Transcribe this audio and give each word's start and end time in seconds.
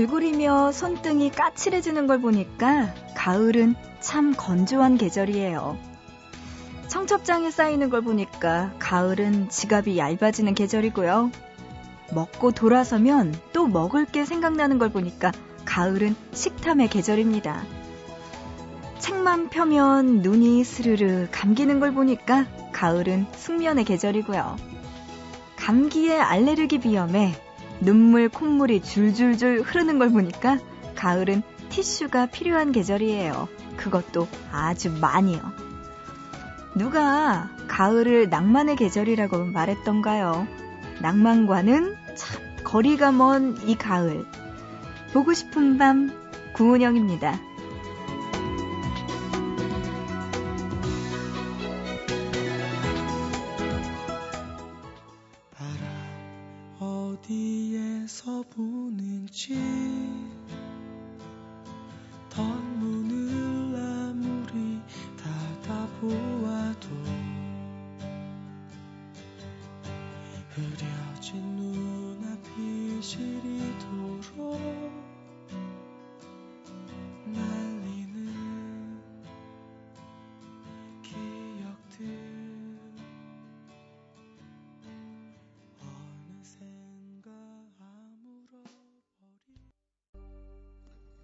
얼굴이며 0.00 0.72
손등이 0.72 1.30
까칠해지는 1.30 2.06
걸 2.06 2.22
보니까 2.22 2.94
가을은 3.14 3.74
참 4.00 4.32
건조한 4.34 4.96
계절이에요. 4.96 5.76
청첩장에 6.88 7.50
쌓이는 7.50 7.90
걸 7.90 8.00
보니까 8.00 8.72
가을은 8.78 9.50
지갑이 9.50 9.98
얇아지는 9.98 10.54
계절이고요. 10.54 11.30
먹고 12.14 12.50
돌아서면 12.52 13.34
또 13.52 13.66
먹을 13.66 14.06
게 14.06 14.24
생각나는 14.24 14.78
걸 14.78 14.88
보니까 14.90 15.32
가을은 15.66 16.16
식탐의 16.32 16.88
계절입니다. 16.88 17.62
책만 19.00 19.50
펴면 19.50 20.22
눈이 20.22 20.64
스르르 20.64 21.28
감기는 21.30 21.78
걸 21.78 21.92
보니까 21.92 22.46
가을은 22.72 23.26
숙면의 23.36 23.84
계절이고요. 23.84 24.56
감기에 25.56 26.18
알레르기 26.18 26.78
비염에 26.78 27.49
눈물, 27.80 28.28
콧물이 28.28 28.82
줄줄줄 28.82 29.62
흐르는 29.62 29.98
걸 29.98 30.10
보니까 30.10 30.58
가을은 30.94 31.42
티슈가 31.70 32.26
필요한 32.26 32.72
계절이에요. 32.72 33.48
그것도 33.76 34.28
아주 34.52 34.90
많이요. 35.00 35.40
누가 36.74 37.48
가을을 37.68 38.28
낭만의 38.28 38.76
계절이라고 38.76 39.46
말했던가요? 39.46 40.46
낭만과는 41.00 41.96
참 42.14 42.40
거리가 42.64 43.12
먼 43.12 43.56
이 43.66 43.74
가을. 43.74 44.26
보고 45.12 45.32
싶은 45.32 45.78
밤 45.78 46.12
구은영입니다. 46.52 47.49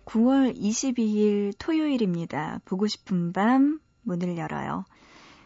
9월 0.07 0.57
22일 0.57 1.53
토요일입니다. 1.59 2.61
보고 2.65 2.87
싶은 2.87 3.33
밤 3.33 3.81
문을 4.03 4.39
열어요. 4.39 4.85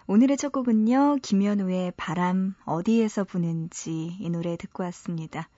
오늘의 0.07 0.37
첫 0.37 0.53
곡은요, 0.53 1.17
김현우의 1.23 1.95
바람 1.97 2.55
어디에서 2.67 3.25
부는지 3.25 4.17
이 4.21 4.29
노래 4.31 4.57
듣고 4.57 4.83
왔습니다. 4.85 5.49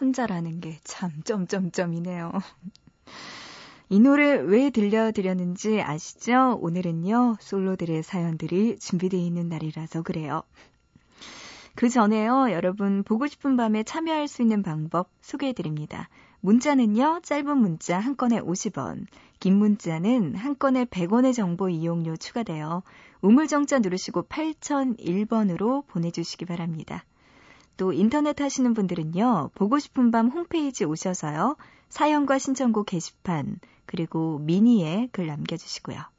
혼자라는 0.00 0.60
게 0.60 0.78
참 0.84 1.10
점점점이네요. 1.24 2.32
이 3.88 3.98
노래 4.00 4.34
왜 4.34 4.70
들려드렸는지 4.70 5.82
아시죠? 5.82 6.58
오늘은요, 6.62 7.36
솔로들의 7.40 8.02
사연들이 8.04 8.78
준비되어 8.78 9.18
있는 9.18 9.48
날이라서 9.48 10.02
그래요. 10.02 10.42
그 11.74 11.88
전에요, 11.88 12.52
여러분 12.52 13.02
보고 13.02 13.26
싶은 13.26 13.56
밤에 13.56 13.82
참여할 13.82 14.28
수 14.28 14.42
있는 14.42 14.62
방법 14.62 15.10
소개해드립니다. 15.22 16.08
문자는요, 16.44 17.20
짧은 17.22 17.56
문자 17.56 17.98
한 17.98 18.18
건에 18.18 18.38
50원, 18.38 19.06
긴 19.40 19.56
문자는 19.56 20.34
한 20.34 20.58
건에 20.58 20.84
100원의 20.84 21.32
정보 21.32 21.70
이용료 21.70 22.18
추가되어 22.18 22.82
우물정자 23.22 23.78
누르시고 23.78 24.24
8001번으로 24.24 25.86
보내주시기 25.86 26.44
바랍니다. 26.44 27.02
또 27.78 27.94
인터넷 27.94 28.38
하시는 28.42 28.74
분들은요, 28.74 29.52
보고 29.54 29.78
싶은 29.78 30.10
밤 30.10 30.28
홈페이지 30.28 30.84
오셔서요, 30.84 31.56
사연과 31.88 32.36
신청곡 32.36 32.84
게시판, 32.84 33.58
그리고 33.86 34.38
미니에 34.40 35.08
글 35.12 35.26
남겨주시고요. 35.28 36.13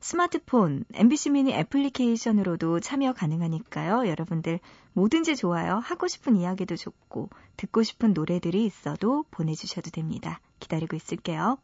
스마트폰, 0.00 0.84
MBC 0.94 1.30
미니 1.30 1.52
애플리케이션으로도 1.52 2.80
참여 2.80 3.12
가능하니까요. 3.14 4.08
여러분들 4.08 4.60
뭐든지 4.92 5.36
좋아요. 5.36 5.76
하고 5.76 6.08
싶은 6.08 6.36
이야기도 6.36 6.76
좋고, 6.76 7.30
듣고 7.56 7.82
싶은 7.82 8.12
노래들이 8.12 8.64
있어도 8.64 9.24
보내주셔도 9.30 9.90
됩니다. 9.90 10.40
기다리고 10.60 10.96
있을게요. 10.96 11.58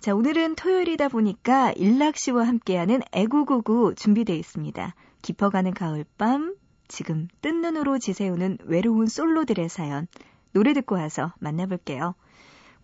자, 0.00 0.14
오늘은 0.14 0.54
토요일이다 0.54 1.08
보니까 1.08 1.72
일락 1.72 2.16
씨와 2.16 2.46
함께하는 2.46 3.02
애구구구 3.12 3.94
준비되어 3.96 4.36
있습니다. 4.36 4.94
깊어가는 5.22 5.74
가을밤, 5.74 6.54
지금 6.86 7.28
뜬 7.40 7.60
눈으로 7.60 7.98
지새우는 7.98 8.58
외로운 8.64 9.06
솔로들의 9.06 9.68
사연, 9.68 10.06
노래 10.52 10.72
듣고 10.72 10.94
와서 10.94 11.32
만나볼게요. 11.40 12.14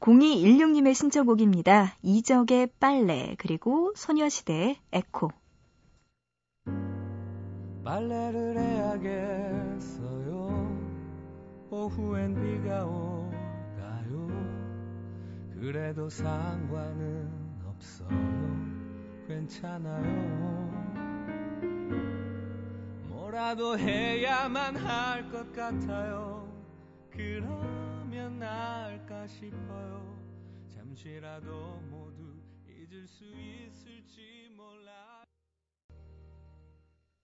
0216님의 0.00 0.94
신청곡입니다. 0.94 1.96
이적의 2.02 2.68
빨래, 2.78 3.34
그리고 3.38 3.92
소녀시대의 3.96 4.78
에코. 4.92 5.30
빨래를 7.84 8.58
해야겠어요. 8.58 10.34
오후엔 11.70 12.34
비가 12.34 12.84
오가요. 12.84 14.28
그래도 15.60 16.08
상관은 16.08 17.30
없어요. 17.66 18.08
괜찮아요. 19.26 20.64
뭐라도 23.08 23.78
해야만 23.78 24.76
할 24.76 25.30
것 25.30 25.52
같아요. 25.52 26.48
그러면 27.10 27.83
나을까 28.44 29.26
싶어요. 29.26 30.18
잠시라도 30.68 31.80
모두 31.88 32.42
잊을 32.68 33.06
수 33.06 33.24
있을지 33.24 34.50
몰라. 34.54 35.24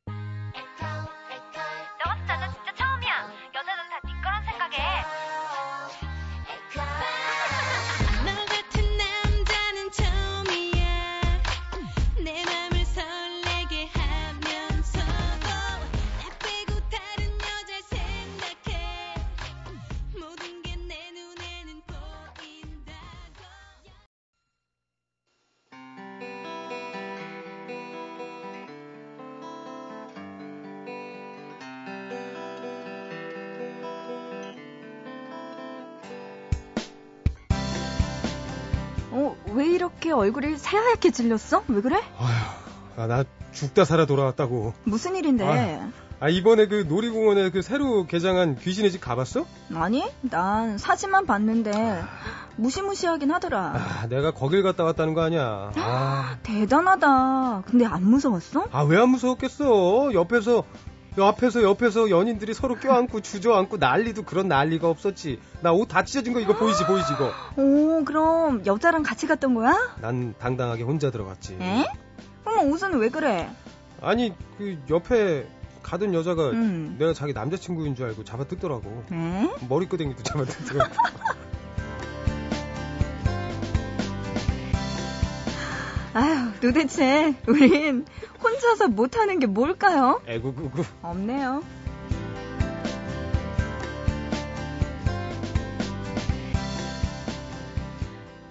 왜 0.07 0.15
이렇게 39.71 40.13
얼굴이 40.13 40.57
새하얗게 40.59 41.11
질렸어? 41.11 41.63
왜 41.69 41.81
그래? 41.81 42.01
아휴, 42.19 43.03
아, 43.03 43.07
나 43.07 43.25
죽다 43.53 43.85
살아 43.85 44.07
돌아왔다고. 44.07 44.75
무슨 44.85 45.17
일인데? 45.17 45.45
아, 45.45 45.91
아, 46.21 46.29
이번에 46.29 46.67
그 46.67 46.85
놀이공원에 46.89 47.51
그 47.51 47.63
새로 47.63 48.07
개장한 48.07 48.57
귀신의 48.59 48.91
집 48.93 49.01
가봤어? 49.01 49.47
아니, 49.75 50.05
난 50.21 50.77
사진만 50.77 51.25
봤는데 51.27 52.03
무시무시하긴 52.57 53.31
하더라. 53.33 53.73
아, 53.75 54.07
내가 54.09 54.31
거길 54.33 54.63
갔다 54.63 54.85
왔다는 54.85 55.15
거 55.15 55.23
아니야. 55.23 55.73
아. 55.77 56.37
대단하다. 56.45 57.63
근데 57.67 57.87
안 57.87 58.05
무서웠어? 58.05 58.67
아, 58.71 58.83
왜 58.83 58.99
안 59.01 59.09
무서웠겠어? 59.09 60.13
옆에서 60.13 60.65
앞에서 61.19 61.63
옆에서 61.63 62.09
연인들이 62.11 62.55
서로 62.55 62.77
껴안고 62.77 63.21
주저앉고 63.21 63.77
난리도 63.79 64.23
그런 64.23 64.49
난리가 64.49 64.89
없었지. 64.89 65.41
나 65.61 65.73
옷 65.73 65.89
다 65.89 66.05
찢어진 66.05 66.33
거 66.33 66.41
이거 66.41 66.57
보이지 66.57 66.85
보이지 66.87 67.13
이거. 67.15 67.33
오 67.57 68.05
그럼 68.05 68.65
여자랑 68.67 69.03
같이 69.03 69.27
갔던 69.27 69.55
거야? 69.55 69.75
난 70.01 70.35
당당하게 70.39 70.83
혼자 70.85 71.11
들어갔지. 71.11 71.57
에? 71.61 71.87
어머 72.45 72.63
옷은 72.63 72.99
왜 72.99 73.09
그래? 73.09 73.51
아니 74.01 74.33
그 74.57 74.79
옆에 74.89 75.47
가던 75.83 76.15
여자가 76.15 76.51
음. 76.51 76.97
내가 76.99 77.13
자기 77.13 77.33
남자친구인 77.33 77.95
줄 77.97 78.07
알고 78.07 78.25
잡아뜯더라고. 78.25 79.05
에? 79.13 79.51
머리끄댕이도 79.69 80.23
잡아뜯더라고. 80.23 80.95
아휴, 86.15 86.50
도대체 86.61 87.35
우린 87.49 88.05
혼자서 88.43 88.89
못하는 88.89 89.39
게 89.39 89.47
뭘까요? 89.47 90.21
에구구구. 90.27 90.85
없네요. 91.03 91.63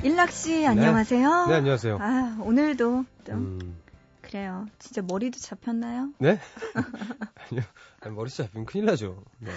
일락 0.03 0.31
씨 0.31 0.65
안녕하세요. 0.65 1.47
네, 1.47 1.56
안녕하세요. 1.56 1.97
아, 2.00 2.38
오늘도 2.41 3.03
좀 3.25 3.35
음, 3.35 3.77
그래요. 4.21 4.65
진짜 4.79 5.01
머리도 5.01 5.39
잡혔나요? 5.39 6.13
네? 6.19 6.39
아니요. 7.51 7.63
아니, 8.00 8.15
머리 8.15 8.29
잡히면 8.29 8.65
큰일 8.65 8.85
나죠. 8.85 9.23
네. 9.39 9.51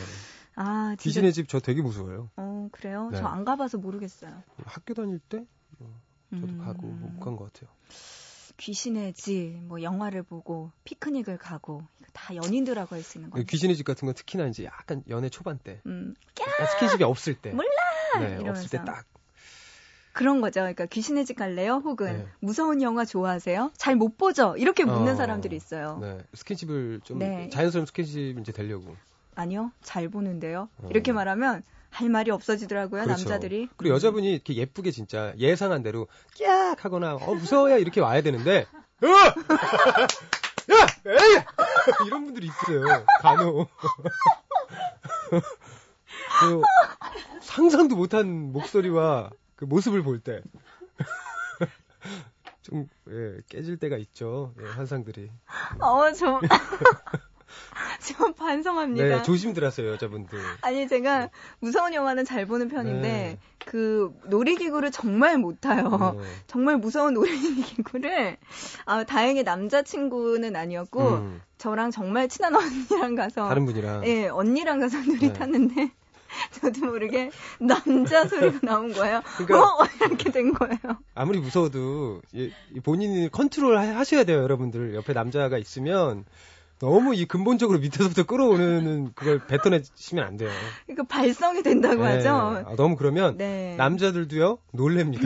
아, 0.56 0.96
진짜 0.98 1.02
귀신의 1.04 1.32
집 1.32 1.48
저 1.48 1.60
되게 1.60 1.80
무서워요. 1.80 2.28
어, 2.36 2.68
그래요? 2.72 3.08
네. 3.12 3.18
저안 3.18 3.44
가봐서 3.44 3.78
모르겠어요. 3.78 4.32
학교 4.64 4.94
다닐 4.94 5.20
때 5.20 5.44
저도 5.78 6.46
음, 6.46 6.58
가고 6.64 6.86
못 6.88 7.20
간 7.20 7.36
것 7.36 7.52
같아요. 7.52 7.70
귀신의 8.66 9.12
집, 9.14 9.58
뭐 9.64 9.82
영화를 9.82 10.22
보고 10.22 10.70
피크닉을 10.84 11.36
가고 11.36 11.82
이거 12.00 12.08
다 12.12 12.36
연인들하고 12.36 12.94
할 12.94 13.02
수 13.02 13.18
있는 13.18 13.30
거예요. 13.30 13.44
귀신의 13.44 13.74
집 13.74 13.82
같은 13.84 14.06
건 14.06 14.14
특히나 14.14 14.46
이제 14.46 14.64
약간 14.64 15.02
연애 15.08 15.28
초반 15.28 15.58
때 15.58 15.80
음, 15.86 16.14
스킨십이 16.76 17.02
없을 17.02 17.34
때 17.34 17.50
몰라! 17.50 17.68
네, 18.20 18.26
이러면서. 18.34 18.50
없을 18.50 18.70
때 18.78 18.84
딱 18.84 19.04
그런 20.12 20.40
거죠. 20.42 20.60
그러니까 20.60 20.86
귀신의 20.86 21.24
집 21.24 21.36
갈래요? 21.38 21.80
혹은 21.84 22.18
네. 22.18 22.26
무서운 22.38 22.82
영화 22.82 23.04
좋아하세요? 23.04 23.72
잘 23.78 23.96
못 23.96 24.16
보죠? 24.16 24.54
이렇게 24.58 24.84
묻는 24.84 25.14
어, 25.14 25.16
사람들이 25.16 25.56
있어요. 25.56 25.98
네, 26.00 26.18
스킨십을 26.34 27.00
좀 27.02 27.18
네. 27.18 27.48
자연스러운 27.48 27.86
스킨십 27.86 28.38
이제 28.38 28.52
되려고 28.52 28.94
아니요, 29.34 29.72
잘 29.82 30.08
보는데요. 30.08 30.68
어. 30.78 30.88
이렇게 30.90 31.10
말하면 31.12 31.64
할 31.92 32.08
말이 32.08 32.30
없어지더라고요, 32.30 33.04
그렇죠. 33.04 33.28
남자들이. 33.28 33.68
그리고 33.76 33.94
여자분이 33.94 34.32
이렇게 34.32 34.54
예쁘게 34.54 34.90
진짜 34.90 35.34
예상한 35.36 35.82
대로 35.82 36.08
깍 36.38 36.82
하거나 36.84 37.16
어 37.16 37.34
무서워요 37.34 37.76
이렇게 37.78 38.00
와야 38.00 38.22
되는데 38.22 38.66
어! 39.02 39.06
야! 39.06 40.86
에이! 41.06 41.42
이런 42.06 42.24
분들이 42.24 42.46
있어요 42.46 43.04
간혹. 43.20 43.68
그 46.40 46.62
상상도 47.42 47.94
못한 47.94 48.52
목소리와 48.52 49.30
그 49.54 49.66
모습을 49.66 50.02
볼 50.02 50.18
때. 50.20 50.40
좀 52.62 52.88
예, 53.10 53.40
깨질 53.48 53.76
때가 53.76 53.96
있죠 53.98 54.54
예, 54.62 54.66
환상들이. 54.66 55.30
어, 55.80 56.10
저, 58.00 58.14
저 58.14 58.32
반성합니다. 58.34 59.04
네 59.06 59.22
조심들 59.22 59.64
하세요 59.64 59.90
여자분들 59.92 60.38
아니, 60.62 60.86
제가 60.88 61.30
무서운 61.60 61.94
영화는 61.94 62.24
잘 62.24 62.46
보는 62.46 62.68
편인데, 62.68 63.08
네. 63.08 63.38
그 63.64 64.12
놀이기구를 64.26 64.90
정말 64.90 65.38
못 65.38 65.60
타요. 65.60 66.16
네. 66.20 66.24
정말 66.46 66.76
무서운 66.78 67.14
놀이기구를, 67.14 68.36
아, 68.86 69.04
다행히 69.04 69.42
남자친구는 69.42 70.54
아니었고, 70.56 71.08
음, 71.08 71.40
저랑 71.58 71.90
정말 71.90 72.28
친한 72.28 72.54
언니랑 72.56 73.14
가서, 73.14 73.48
다른 73.48 73.64
분이랑 73.66 74.06
예, 74.06 74.28
언니랑 74.28 74.80
가서 74.80 74.98
놀이 75.06 75.28
네. 75.28 75.32
탔는데, 75.32 75.90
저도 76.60 76.86
모르게 76.86 77.30
남자 77.60 78.26
소리가 78.26 78.60
나온 78.62 78.92
거예요. 78.94 79.20
그러니까- 79.36 79.60
어? 79.62 79.86
이렇게 80.00 80.30
된 80.32 80.54
거예요. 80.54 80.78
아무리 81.14 81.38
무서워도 81.40 82.22
본인이 82.82 83.28
컨트롤 83.30 83.76
하- 83.76 83.98
하셔야 83.98 84.24
돼요, 84.24 84.38
여러분들. 84.42 84.94
옆에 84.94 85.12
남자가 85.12 85.58
있으면 85.58 86.24
너무 86.82 87.14
이 87.14 87.26
근본적으로 87.26 87.78
밑에서부터 87.78 88.24
끌어오는 88.24 89.12
그걸 89.14 89.38
뱉어내시면 89.46 90.24
안 90.24 90.36
돼요. 90.36 90.50
그러니까 90.84 91.04
발성이 91.04 91.62
된다고 91.62 92.02
네. 92.02 92.16
하죠. 92.16 92.30
아, 92.30 92.74
너무 92.74 92.96
그러면 92.96 93.36
네. 93.36 93.76
남자들도요 93.76 94.58
놀랍니다. 94.72 95.22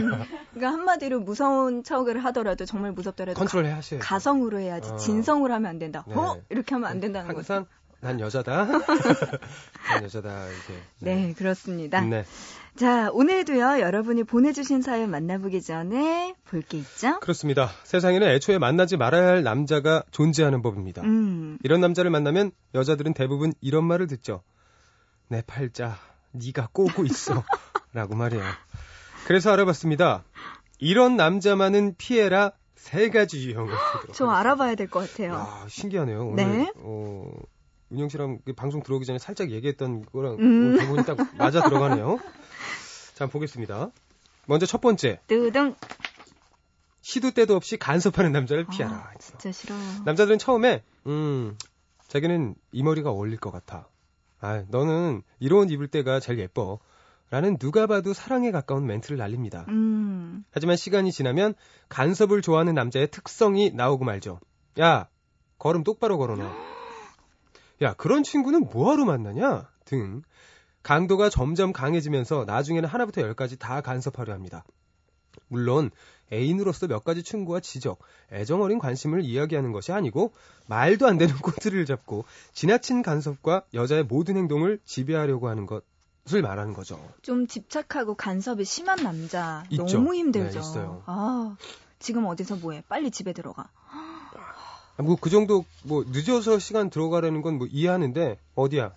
그러니까 0.52 0.70
한마디로 0.70 1.20
무서운 1.20 1.82
척을 1.82 2.22
하더라도 2.26 2.66
정말 2.66 2.92
무섭더라도 2.92 3.38
컨트롤 3.38 3.64
해 3.64 3.70
하셔야 3.70 4.00
돼요. 4.00 4.06
가성으로 4.06 4.60
해야지 4.60 4.90
어. 4.90 4.96
진성으로 4.96 5.54
하면 5.54 5.70
안 5.70 5.78
된다. 5.78 6.04
네. 6.06 6.14
어? 6.14 6.36
이렇게 6.50 6.74
하면 6.74 6.90
안 6.90 7.00
된다는 7.00 7.28
거죠. 7.28 7.54
항상 7.54 7.66
난 8.00 8.20
여자다. 8.20 8.66
난 9.88 10.02
여자다 10.04 10.48
이렇게. 10.48 10.82
네, 10.98 11.32
그렇습니다. 11.32 12.02
네. 12.02 12.26
자, 12.76 13.10
오늘도요, 13.10 13.80
여러분이 13.80 14.24
보내주신 14.24 14.82
사연 14.82 15.10
만나보기 15.10 15.62
전에 15.62 16.34
볼 16.44 16.62
게 16.62 16.76
있죠? 16.78 17.18
그렇습니다. 17.20 17.70
세상에는 17.84 18.28
애초에 18.28 18.58
만나지 18.58 18.96
말아야 18.98 19.26
할 19.28 19.42
남자가 19.42 20.02
존재하는 20.10 20.60
법입니다. 20.60 21.00
음, 21.02 21.58
이런 21.62 21.80
남자를 21.80 22.10
만나면 22.10 22.50
여자들은 22.74 23.14
대부분 23.14 23.52
이런 23.62 23.84
말을 23.84 24.06
듣죠. 24.08 24.42
내 25.28 25.42
팔자, 25.46 25.96
네가 26.32 26.68
꼬고 26.72 27.04
있어. 27.06 27.42
라고 27.94 28.14
말이에요. 28.14 28.44
그래서 29.26 29.52
알아봤습니다. 29.52 30.24
이런 30.78 31.16
남자만은 31.16 31.94
피해라 31.96 32.52
세 32.74 33.08
가지 33.08 33.48
유형을 33.48 33.72
저. 34.12 34.28
알아봐야 34.28 34.74
될 34.74 34.88
것 34.88 35.10
같아요. 35.10 35.32
야, 35.32 35.64
신기하네요. 35.68 36.28
오늘 36.28 36.44
네. 36.58 36.72
어, 36.76 37.30
은영 37.90 38.10
씨랑 38.10 38.40
그 38.44 38.52
방송 38.52 38.82
들어오기 38.82 39.06
전에 39.06 39.18
살짝 39.18 39.50
얘기했던 39.50 40.04
거랑 40.12 40.34
음. 40.34 40.66
오늘 40.74 40.78
대본이 40.78 41.04
딱 41.06 41.16
맞아 41.38 41.62
들어가네요. 41.62 42.18
자, 43.16 43.26
보겠습니다. 43.26 43.92
먼저 44.46 44.66
첫 44.66 44.82
번째, 44.82 45.20
뜨등. 45.26 45.74
시도 47.00 47.30
때도 47.30 47.56
없이 47.56 47.78
간섭하는 47.78 48.30
남자를 48.30 48.66
피하라. 48.66 48.94
아, 48.94 49.10
진짜 49.18 49.50
싫어요. 49.52 49.80
남자들은 50.04 50.38
처음에 50.38 50.82
음 51.06 51.56
자기는 52.08 52.54
이 52.72 52.82
머리가 52.82 53.08
어울릴 53.08 53.38
것 53.38 53.50
같아. 53.50 53.88
아 54.38 54.64
너는 54.68 55.22
이런 55.38 55.60
옷 55.60 55.70
입을 55.70 55.88
때가 55.88 56.20
제일 56.20 56.38
예뻐. 56.40 56.78
라는 57.30 57.56
누가 57.56 57.86
봐도 57.86 58.12
사랑에 58.12 58.50
가까운 58.50 58.86
멘트를 58.86 59.16
날립니다. 59.16 59.64
음, 59.68 60.44
하지만 60.50 60.76
시간이 60.76 61.10
지나면 61.10 61.54
간섭을 61.88 62.42
좋아하는 62.42 62.74
남자의 62.74 63.10
특성이 63.10 63.70
나오고 63.70 64.04
말죠. 64.04 64.40
야 64.78 65.08
걸음 65.58 65.84
똑바로 65.84 66.18
걸어놔. 66.18 66.54
야 67.80 67.94
그런 67.94 68.22
친구는 68.22 68.68
뭐하러 68.70 69.06
만나냐? 69.06 69.70
등 69.86 70.22
강도가 70.86 71.28
점점 71.28 71.72
강해지면서 71.72 72.44
나중에는 72.46 72.88
하나부터 72.88 73.20
열까지 73.20 73.58
다 73.58 73.80
간섭하려 73.80 74.32
합니다. 74.32 74.64
물론 75.48 75.90
애인으로서 76.32 76.86
몇 76.86 77.02
가지 77.02 77.24
충고와 77.24 77.58
지적, 77.58 77.98
애정 78.32 78.62
어린 78.62 78.78
관심을 78.78 79.24
이야기하는 79.24 79.72
것이 79.72 79.90
아니고 79.92 80.32
말도 80.68 81.08
안 81.08 81.18
되는 81.18 81.34
꼬투리를 81.42 81.84
잡고 81.86 82.24
지나친 82.52 83.02
간섭과 83.02 83.64
여자의 83.74 84.04
모든 84.04 84.36
행동을 84.36 84.78
지배하려고 84.84 85.48
하는 85.48 85.66
것 85.66 85.82
을 86.34 86.42
말하는 86.42 86.72
거죠. 86.72 86.98
좀 87.22 87.46
집착하고 87.46 88.16
간섭이 88.16 88.64
심한 88.64 89.00
남자. 89.00 89.62
있죠. 89.70 89.84
너무 89.84 90.12
힘들죠. 90.12 90.50
네, 90.50 90.58
있어요. 90.58 91.02
아, 91.06 91.56
지금 92.00 92.26
어디서 92.26 92.56
뭐해? 92.56 92.82
빨리 92.88 93.12
집에 93.12 93.32
들어가. 93.32 93.70
뭐그 94.98 95.30
정도 95.30 95.64
뭐 95.84 96.04
늦어서 96.08 96.58
시간 96.58 96.90
들어가라는 96.90 97.42
건 97.42 97.58
뭐 97.58 97.68
이해하는데 97.70 98.38
어디야? 98.56 98.92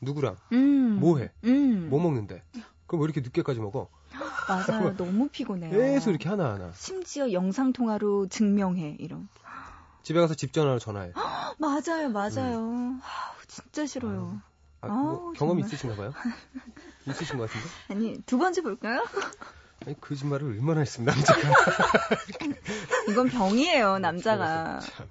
누구랑? 0.00 0.36
음. 0.52 0.96
뭐 1.00 1.18
해? 1.18 1.30
음. 1.44 1.88
뭐 1.90 2.00
먹는데? 2.00 2.42
그럼 2.86 3.02
왜 3.02 3.04
이렇게 3.04 3.20
늦게까지 3.20 3.60
먹어? 3.60 3.88
맞아요. 4.48 4.96
너무 4.96 5.28
피곤해요. 5.28 5.70
계속 5.70 6.10
이렇게 6.10 6.28
하나하나. 6.28 6.72
심지어 6.74 7.32
영상 7.32 7.72
통화로 7.72 8.28
증명해 8.28 8.96
이런. 9.00 9.28
집에 10.02 10.20
가서 10.20 10.34
집 10.34 10.52
전화로 10.52 10.78
전화해. 10.78 11.12
맞아요, 11.58 12.08
맞아요. 12.10 12.58
아우, 13.02 13.34
진짜 13.46 13.86
싫어요. 13.86 14.40
아, 14.80 14.86
뭐 14.88 14.96
아우, 14.96 15.32
경험이 15.34 15.62
정말. 15.62 15.66
있으신가 15.66 15.96
봐요? 15.96 16.12
있으신 17.06 17.36
것 17.38 17.48
같은데? 17.50 17.66
아니 17.88 18.22
두 18.22 18.38
번째 18.38 18.62
볼까요? 18.62 19.04
아니, 19.86 19.98
거짓말을 20.00 20.48
얼마나 20.48 20.80
했습니다, 20.80 21.14
남자가. 21.14 21.40
이건 23.08 23.28
병이에요, 23.28 23.98
남자가. 23.98 24.80
참. 24.80 25.06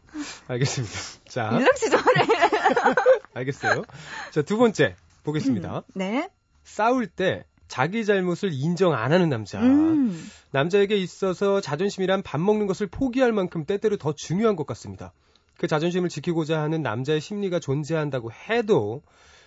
알겠습니다. 0.48 0.96
자, 1.28 1.50
일락 1.58 1.78
씨 1.78 1.90
저래. 1.90 2.04
알겠어요. 3.34 3.84
자, 4.32 4.42
두 4.42 4.58
번째 4.58 4.96
보겠습니다. 5.24 5.84
네. 5.94 6.30
싸울 6.64 7.08
때 7.08 7.46
자기 7.68 8.06
잘못을 8.06 8.52
인정 8.54 8.94
안 8.94 9.12
하는 9.12 9.30
남자. 9.30 9.60
음. 9.62 10.30
남자에게 10.52 10.96
있어서 10.98 11.62
자존심이란 11.62 12.22
밥 12.24 12.40
먹는 12.40 12.68
것을 12.68 12.88
포기할 12.88 13.32
만큼 13.32 13.66
때때로 13.66 13.98
더 13.98 14.14
중요한 14.14 14.56
것 14.56 14.66
같습니다. 14.68 15.14
그 15.58 15.68
자존심을 15.68 16.10
지키고자 16.10 16.62
하는 16.62 16.82
남자의 16.82 17.20
심리가 17.20 17.60
존재한다고 17.60 18.32
해도 18.32 19.02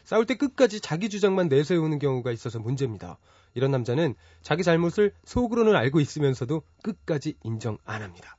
싸울 0.04 0.26
때 0.26 0.34
끝까지 0.34 0.80
자기 0.80 1.08
주장만 1.08 1.48
내세우는 1.48 1.98
경우가 1.98 2.32
있어서 2.32 2.58
문제입니다. 2.58 3.18
이런 3.54 3.70
남자는 3.70 4.14
자기 4.42 4.62
잘못을 4.62 5.12
속으로는 5.24 5.74
알고 5.76 6.00
있으면서도 6.00 6.62
끝까지 6.82 7.36
인정 7.42 7.78
안 7.84 8.02
합니다. 8.02 8.36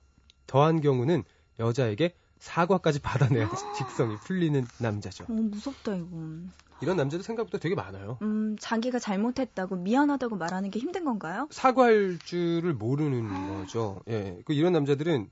더한 0.47 0.81
경우는 0.81 1.23
여자에게 1.59 2.15
사과까지 2.39 3.01
받아내야 3.39 3.49
직성이 3.77 4.15
풀리는 4.17 4.65
남자죠. 4.79 5.25
어, 5.25 5.33
무섭다 5.33 5.95
이건. 5.95 6.51
이런 6.81 6.97
남자들 6.97 7.23
생각보다 7.23 7.59
되게 7.59 7.75
많아요. 7.75 8.17
음, 8.23 8.57
자기가 8.59 8.97
잘못했다고 8.97 9.75
미안하다고 9.75 10.35
말하는 10.35 10.71
게 10.71 10.79
힘든 10.79 11.05
건가요? 11.05 11.47
사과할 11.51 12.17
줄을 12.25 12.73
모르는 12.73 13.59
거죠. 13.59 14.01
예. 14.07 14.41
그 14.45 14.53
이런 14.53 14.73
남자들은 14.73 15.29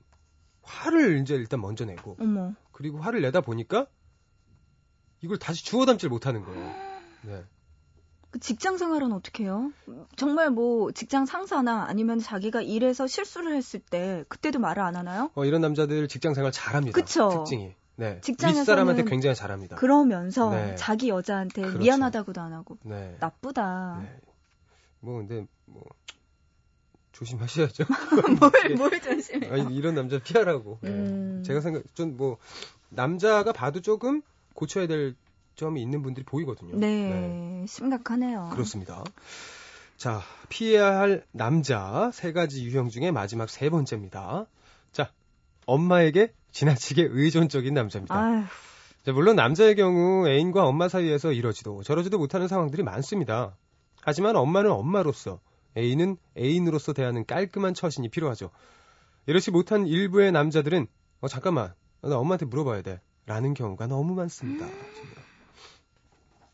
화를 0.62 1.18
이제 1.20 1.34
일단 1.34 1.60
먼저 1.60 1.84
내고 1.84 2.16
어머. 2.20 2.54
그리고 2.70 2.98
화를 2.98 3.20
내다 3.22 3.40
보니까 3.40 3.88
이걸 5.22 5.38
다시 5.38 5.64
주워 5.64 5.86
담질 5.86 6.08
못하는 6.08 6.44
거예요. 6.44 6.72
네. 7.22 7.44
그 8.30 8.38
직장 8.38 8.78
생활은 8.78 9.12
어떻게 9.12 9.44
해요? 9.44 9.72
정말 10.16 10.50
뭐 10.50 10.92
직장 10.92 11.26
상사나 11.26 11.86
아니면 11.88 12.20
자기가 12.20 12.62
일해서 12.62 13.06
실수를 13.06 13.56
했을 13.56 13.80
때 13.80 14.24
그때도 14.28 14.58
말을 14.60 14.82
안 14.82 14.96
하나요? 14.96 15.30
어, 15.34 15.44
이런 15.44 15.60
남자들 15.60 16.06
직장 16.08 16.34
생활 16.34 16.52
잘합니다. 16.52 16.94
그쵸. 17.00 17.28
특징이. 17.30 17.74
네. 17.96 18.20
직장에서는 18.22 18.62
윗사람한테 18.62 19.04
굉장히 19.04 19.34
잘합니다. 19.34 19.76
그러면서 19.76 20.50
네. 20.50 20.74
자기 20.76 21.08
여자한테 21.08 21.62
조심하셔야죠. 27.12 27.84
뭘, 28.38 28.76
뭘 28.76 29.00
조심해요? 29.00 29.52
아니, 29.52 29.74
이런 29.74 29.94
남자 29.94 30.18
피하라고. 30.18 30.78
네. 30.80 30.90
음. 30.90 31.42
제가 31.44 31.60
생각, 31.60 31.82
좀 31.94 32.16
뭐, 32.16 32.38
남자가 32.88 33.52
봐도 33.52 33.80
조금 33.80 34.22
고쳐야 34.54 34.86
될 34.86 35.14
점이 35.54 35.82
있는 35.82 36.02
분들이 36.02 36.24
보이거든요. 36.24 36.76
네, 36.76 37.64
심각하네요. 37.66 38.50
그렇습니다. 38.52 39.04
자, 39.96 40.22
피해야 40.48 40.98
할 40.98 41.24
남자 41.30 42.10
세 42.14 42.32
가지 42.32 42.64
유형 42.64 42.88
중에 42.88 43.10
마지막 43.10 43.50
세 43.50 43.68
번째입니다. 43.68 44.46
자, 44.92 45.10
엄마에게 45.66 46.32
지나치게 46.52 47.08
의존적인 47.10 47.74
남자입니다. 47.74 48.14
아휴, 48.14 48.44
자, 49.04 49.12
물론 49.12 49.36
남자의 49.36 49.76
경우 49.76 50.26
애인과 50.26 50.64
엄마 50.64 50.88
사이에서 50.88 51.32
이러지도 51.32 51.82
저러지도 51.82 52.18
못하는 52.18 52.48
상황들이 52.48 52.82
많습니다. 52.82 53.56
하지만 54.02 54.36
엄마는 54.36 54.70
엄마로서, 54.70 55.40
애인은 55.76 56.16
애인으로서 56.36 56.92
대하는 56.94 57.26
깔끔한 57.26 57.74
처신이 57.74 58.08
필요하죠. 58.08 58.50
이렇지 59.26 59.50
못한 59.50 59.86
일부의 59.86 60.32
남자들은 60.32 60.86
어 61.20 61.28
잠깐만 61.28 61.74
나 62.00 62.16
엄마한테 62.16 62.46
물어봐야 62.46 62.82
돼 62.82 63.00
라는 63.26 63.54
경우가 63.54 63.86
너무 63.86 64.14
많습니다. 64.14 64.66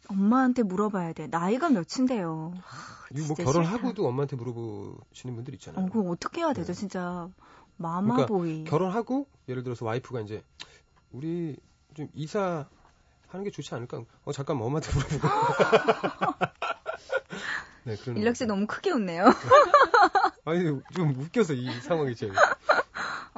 엄마한테 0.09 0.63
물어봐야 0.63 1.13
돼. 1.13 1.27
나이가 1.27 1.69
몇인데요. 1.71 2.55
이거 3.15 3.27
뭐 3.27 3.37
결혼하고도 3.37 4.07
엄마한테 4.07 4.37
물어보시는 4.37 5.35
분들 5.35 5.55
있잖아요. 5.55 5.85
어, 5.85 5.89
그거 5.89 6.11
어떻게 6.11 6.41
해야 6.41 6.53
되죠, 6.53 6.73
네. 6.73 6.79
진짜. 6.79 7.29
마마보이. 7.77 8.65
결혼하고 8.65 9.27
예를 9.49 9.63
들어서 9.63 9.85
와이프가 9.85 10.21
이제 10.23 10.43
우리 11.13 11.57
좀 11.95 12.09
이사 12.15 12.67
하는 13.29 13.45
게 13.45 13.51
좋지 13.51 13.75
않을까? 13.75 14.03
어 14.25 14.33
잠깐 14.33 14.57
만 14.59 14.67
엄마한테 14.67 14.91
물어보고. 14.93 15.29
네, 17.85 17.97
그런. 17.97 18.17
일락 18.17 18.37
씨 18.37 18.47
너무 18.47 18.67
크게 18.67 18.91
웃네요. 18.91 19.25
아니 20.45 20.65
좀 20.95 21.15
웃겨서 21.17 21.53
이 21.55 21.71
상황이 21.81 22.15
제일. 22.15 22.33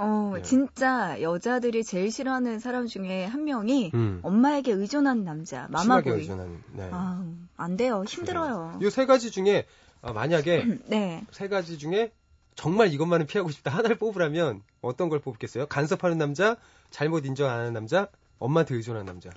어, 0.00 0.32
네. 0.36 0.42
진짜 0.42 1.20
여자들이 1.20 1.82
제일 1.82 2.10
싫어하는 2.12 2.60
사람 2.60 2.86
중에 2.86 3.24
한 3.26 3.44
명이 3.44 3.90
음. 3.94 4.20
엄마에게 4.22 4.70
의존하는 4.72 5.24
남자, 5.24 5.66
마마보이. 5.70 6.20
의존하는. 6.20 6.62
네. 6.72 6.88
아, 6.92 7.24
안 7.56 7.76
돼요. 7.76 8.04
힘들어요. 8.06 8.78
이 8.80 8.88
세 8.90 9.06
가지 9.06 9.30
중에 9.32 9.66
아, 10.00 10.12
만약에 10.12 10.78
네. 10.86 11.24
세 11.32 11.48
가지 11.48 11.78
중에 11.78 12.12
정말 12.54 12.92
이것만은 12.92 13.26
피하고 13.26 13.50
싶다 13.50 13.70
하나를 13.72 13.96
뽑으라면 13.98 14.62
어떤 14.82 15.08
걸 15.08 15.18
뽑겠어요? 15.20 15.66
간섭하는 15.66 16.16
남자, 16.18 16.56
잘못 16.90 17.26
인정 17.26 17.50
안 17.50 17.58
하는 17.58 17.72
남자, 17.72 18.08
엄마한테 18.38 18.76
의존하는 18.76 19.04
남자. 19.06 19.30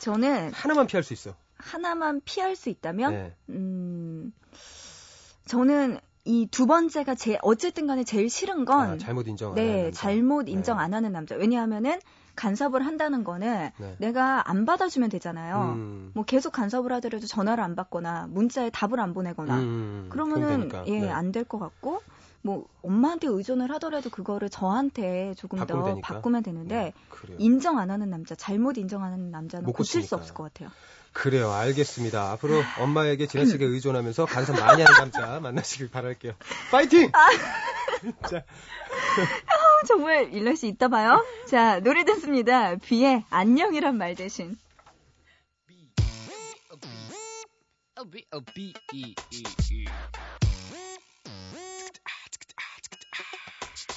저는 0.00 0.52
하나만 0.52 0.86
피할 0.88 1.02
수 1.04 1.12
있어. 1.12 1.34
하나만 1.56 2.20
피할 2.24 2.54
수 2.56 2.68
있다면, 2.70 3.12
네. 3.12 3.34
음, 3.50 4.32
저는 5.46 5.98
이 6.28 6.46
두 6.50 6.66
번째가 6.66 7.14
제, 7.14 7.38
어쨌든 7.42 7.86
간에 7.86 8.04
제일 8.04 8.28
싫은 8.28 8.64
건, 8.66 8.90
아, 8.90 8.96
잘못 8.98 9.26
인정 9.28 9.52
안 9.52 9.58
하는 9.58 9.82
네. 9.84 9.90
잘못 9.92 10.48
인정 10.48 10.76
네. 10.76 10.82
안 10.84 10.92
하는 10.94 11.10
남자. 11.12 11.34
왜냐하면은 11.36 11.98
간섭을 12.36 12.84
한다는 12.86 13.24
거는 13.24 13.70
네. 13.78 13.96
내가 13.98 14.48
안 14.48 14.64
받아주면 14.66 15.08
되잖아요. 15.08 15.74
음. 15.76 16.10
뭐 16.14 16.24
계속 16.24 16.52
간섭을 16.52 16.92
하더라도 16.92 17.26
전화를 17.26 17.64
안 17.64 17.74
받거나 17.74 18.26
문자에 18.30 18.70
답을 18.70 19.00
안 19.00 19.14
보내거나 19.14 19.58
음, 19.58 20.06
그러면은 20.10 20.46
그럼 20.46 20.60
되니까. 20.68 20.84
예 20.86 21.00
네. 21.00 21.08
안될 21.10 21.44
것 21.44 21.58
같고 21.58 22.02
뭐 22.42 22.66
엄마한테 22.82 23.26
의존을 23.26 23.70
하더라도 23.72 24.10
그거를 24.10 24.50
저한테 24.50 25.34
조금 25.36 25.58
더 25.66 25.82
되니까. 25.82 26.14
바꾸면 26.14 26.42
되는데 26.44 26.76
네. 26.76 27.34
인정 27.38 27.78
안 27.78 27.90
하는 27.90 28.10
남자 28.10 28.34
잘못 28.36 28.76
인정 28.78 29.02
안 29.02 29.12
하는 29.12 29.30
남자는 29.30 29.66
못 29.66 29.72
고칠 29.72 30.02
수. 30.02 30.14
없을 30.14 30.34
것 30.34 30.44
같아요. 30.44 30.68
그래요, 31.18 31.50
알겠습니다. 31.50 32.30
앞으로 32.32 32.62
엄마에게 32.78 33.26
지나치게 33.26 33.64
의존하면서 33.64 34.26
간섭 34.26 34.54
많이 34.60 34.82
하는 34.82 34.98
남자 34.98 35.40
만나시길 35.40 35.90
바랄게요. 35.90 36.34
파이팅! 36.70 37.10
아. 37.12 37.28
자, 38.30 38.36
어, 38.36 39.86
정말 39.88 40.32
일라 40.32 40.54
씨 40.54 40.68
이따 40.68 40.86
봐요. 40.86 41.24
자 41.48 41.80
노래 41.80 42.04
듣습니다. 42.04 42.76
비의 42.76 43.24
안녕이란 43.30 43.96
말 43.96 44.14
대신 44.14 44.56
B 48.12 48.24
A 48.32 48.40
B 48.54 48.72
E 48.94 49.14
E 49.32 49.44
E. 49.72 49.84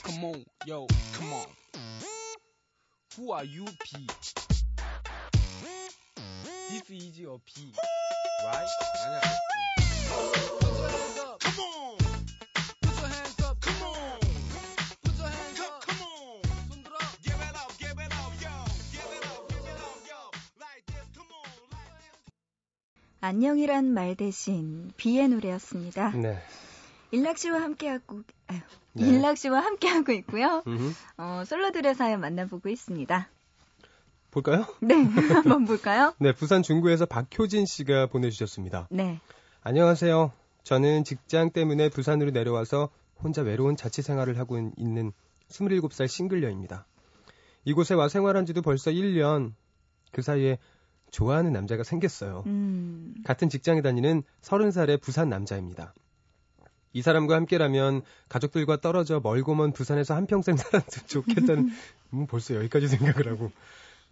Come 0.04 0.26
on, 0.26 0.46
yo, 0.66 0.88
come 1.14 1.34
on. 1.34 1.46
Who 3.16 3.32
are 3.32 3.46
you, 3.46 3.66
P? 3.84 4.51
This 6.72 6.90
is 6.90 7.20
your 7.20 7.38
P, 7.44 7.74
right? 8.46 8.66
아니야. 9.04 9.20
Put 10.48 10.72
your 10.72 10.88
hands 10.88 11.20
up, 11.20 11.36
come 11.44 11.60
on. 11.68 11.98
Put 12.82 12.96
your 12.96 13.12
hands 13.12 13.40
up, 13.44 13.60
come 13.60 13.84
on. 13.84 14.20
Put 15.04 15.18
your 15.20 15.28
hands 15.28 15.60
up, 15.60 15.84
come 15.84 16.02
on. 16.08 16.42
손 16.72 16.84
들어. 16.84 16.96
Give 17.22 17.36
it 17.36 17.56
up, 17.60 17.76
give 17.78 18.00
it 18.00 18.14
up, 18.16 18.32
yo. 18.40 18.56
Give 18.88 19.04
it 19.04 19.26
up, 19.28 19.52
give 19.52 19.68
it 19.68 19.84
up, 19.84 20.00
yo. 20.08 20.32
Like 20.64 20.86
this, 20.88 21.08
come 21.12 21.28
on. 21.36 21.44
Like 21.76 21.92
this. 21.92 22.16
안녕이란 23.20 23.94
말 23.94 24.16
대신 24.16 24.94
비의 24.96 25.28
노래였습니다. 25.28 26.12
네. 26.12 26.42
일락 27.12 27.38
씨와 27.38 27.62
함께하고 27.62 28.22
아유, 28.48 28.62
네. 28.94 29.08
일락 29.10 29.38
씨와 29.38 29.60
함께하고 29.60 30.14
있고요. 30.14 30.64
어, 31.18 31.44
솔로들의 31.46 31.96
사연 31.96 32.22
만나보고 32.22 32.70
있습니다. 32.70 33.28
볼까요? 34.32 34.66
네, 34.82 34.96
한번 34.96 35.66
볼까요? 35.66 36.14
네, 36.18 36.34
부산 36.34 36.64
중구에서 36.64 37.06
박효진 37.06 37.66
씨가 37.66 38.08
보내주셨습니다. 38.08 38.88
네. 38.90 39.20
안녕하세요. 39.62 40.32
저는 40.64 41.04
직장 41.04 41.52
때문에 41.52 41.90
부산으로 41.90 42.32
내려와서 42.32 42.90
혼자 43.22 43.42
외로운 43.42 43.76
자취 43.76 44.02
생활을 44.02 44.40
하고 44.40 44.58
있는 44.78 45.12
27살 45.50 46.08
싱글녀입니다. 46.08 46.86
이곳에 47.66 47.94
와 47.94 48.08
생활한 48.08 48.46
지도 48.46 48.62
벌써 48.62 48.90
1년. 48.90 49.54
그 50.12 50.22
사이에 50.22 50.58
좋아하는 51.12 51.52
남자가 51.52 51.84
생겼어요. 51.84 52.44
음, 52.48 53.16
같은 53.26 53.50
직장에 53.50 53.82
다니는 53.82 54.24
30살의 54.42 55.02
부산 55.02 55.30
남자입니다. 55.30 55.94
이 56.94 57.02
사람과 57.02 57.36
함께라면 57.36 58.02
가족들과 58.30 58.82
떨어져 58.82 59.20
멀고 59.22 59.56
먼 59.56 59.72
부산에서 59.72 60.16
한평생 60.16 60.56
살아도 60.58 61.06
좋겠다는 61.08 61.70
음, 62.14 62.28
벌써 62.28 62.56
여기까지 62.56 62.88
생각을 62.88 63.32
하고 63.32 63.52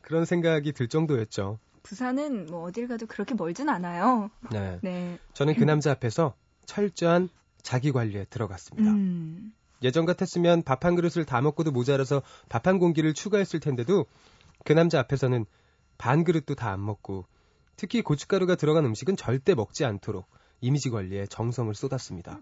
그런 0.01 0.25
생각이 0.25 0.71
들 0.73 0.87
정도였죠. 0.87 1.59
부산은 1.83 2.47
뭐 2.47 2.63
어딜 2.63 2.87
가도 2.87 3.05
그렇게 3.05 3.33
멀진 3.35 3.69
않아요. 3.69 4.29
네. 4.51 4.79
네. 4.81 5.17
저는 5.33 5.55
그 5.55 5.63
남자 5.63 5.91
앞에서 5.91 6.33
철저한 6.65 7.29
자기 7.61 7.91
관리에 7.91 8.25
들어갔습니다. 8.25 8.91
음, 8.91 9.53
예전 9.81 10.05
같았으면 10.05 10.63
밥 10.63 10.85
한 10.85 10.95
그릇을 10.95 11.25
다 11.25 11.41
먹고도 11.41 11.71
모자라서 11.71 12.21
밥 12.49 12.67
한 12.67 12.79
공기를 12.79 13.13
추가했을 13.13 13.59
텐데도 13.59 14.05
그 14.65 14.73
남자 14.73 14.99
앞에서는 14.99 15.45
반 15.97 16.23
그릇도 16.23 16.55
다 16.55 16.71
안 16.71 16.85
먹고 16.85 17.25
특히 17.75 18.01
고춧가루가 18.01 18.55
들어간 18.55 18.85
음식은 18.85 19.15
절대 19.15 19.55
먹지 19.55 19.85
않도록 19.85 20.27
이미지 20.61 20.89
관리에 20.89 21.25
정성을 21.27 21.73
쏟았습니다. 21.73 22.41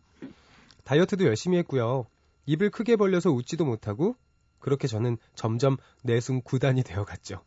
다이어트도 0.84 1.26
열심히 1.26 1.58
했고요. 1.60 2.08
입을 2.48 2.72
크게 2.72 2.96
벌려서 2.96 3.30
웃지도 3.32 3.66
못하고 3.66 4.16
그렇게 4.60 4.88
저는 4.88 5.18
점점 5.36 5.78
내숭 6.04 6.42
구단이 6.42 6.84
되어갔죠. 6.84 7.42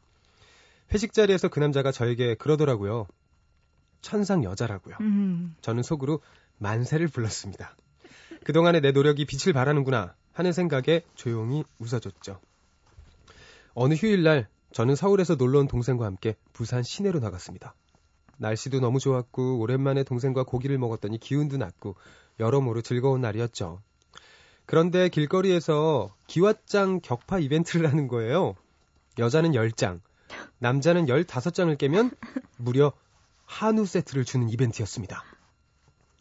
회식 0.93 1.13
자리에서 1.13 1.49
그 1.49 1.61
남자가 1.61 1.93
저에게 1.93 2.35
그러더라고요. 2.35 3.07
천상 4.01 4.45
여자라고요. 4.45 4.97
음, 5.01 5.55
저는 5.61 5.83
속으로 5.83 6.21
만세를 6.59 7.09
불렀습니다. 7.09 7.77
그동안의 8.45 8.81
내 8.81 8.93
노력이 8.93 9.27
빛을 9.27 9.53
발하는구나 9.53 10.15
하는 10.33 10.53
생각에 10.53 11.03
조용히 11.15 11.65
웃어줬죠. 11.79 12.41
어느 13.75 13.95
휴일날 13.95 14.49
저는 14.73 14.95
서울에서 14.95 15.35
놀러온 15.35 15.67
동생과 15.67 16.05
함께 16.07 16.37
부산 16.53 16.83
시내로 16.83 17.21
나갔습니다. 17.21 17.75
날씨도 18.39 18.81
너무 18.81 18.99
좋았고 18.99 19.59
오랜만에 19.59 20.03
동생과 20.03 20.45
고기를 20.45 20.79
먹었더니 20.79 21.19
기운도 21.19 21.59
났고 21.59 21.97
여러모로 22.39 22.81
즐거운 22.81 23.21
날이었죠. 23.21 23.83
그런데 24.71 25.09
길거리에서 25.09 26.15
기왓장 26.29 27.03
격파 27.03 27.41
이벤트를 27.41 27.91
하는 27.91 28.07
거예요. 28.07 28.55
여자는 29.19 29.51
10장, 29.51 30.01
남자는 30.61 31.07
15장을 31.07 31.77
깨면 31.77 32.13
무려 32.57 32.93
한우 33.47 33.85
세트를 33.85 34.25
주는 34.25 34.49
이벤트였습니다. 34.49 35.25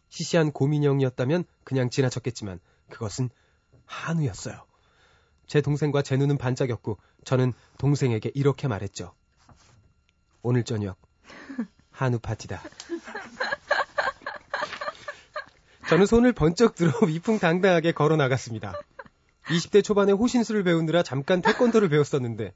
시시한 0.09 0.51
고민형이었다면 0.51 1.43
그냥 1.63 1.91
지나쳤겠지만 1.91 2.59
그것은 2.89 3.29
한우였어요. 3.85 4.65
제 5.45 5.61
동생과 5.61 6.01
제 6.01 6.17
눈은 6.17 6.39
반짝였고 6.39 6.97
저는 7.25 7.53
동생에게 7.77 8.31
이렇게 8.33 8.67
말했죠. 8.67 9.13
오늘 10.41 10.63
저녁 10.63 10.97
한우 11.91 12.17
파티다. 12.17 12.63
저는 15.89 16.05
손을 16.05 16.33
번쩍 16.33 16.75
들어 16.75 16.91
위풍당당하게 17.07 17.93
걸어 17.93 18.15
나갔습니다. 18.15 18.79
20대 19.45 19.83
초반에 19.83 20.11
호신술을 20.11 20.63
배우느라 20.63 21.01
잠깐 21.01 21.41
태권도를 21.41 21.89
배웠었는데 21.89 22.53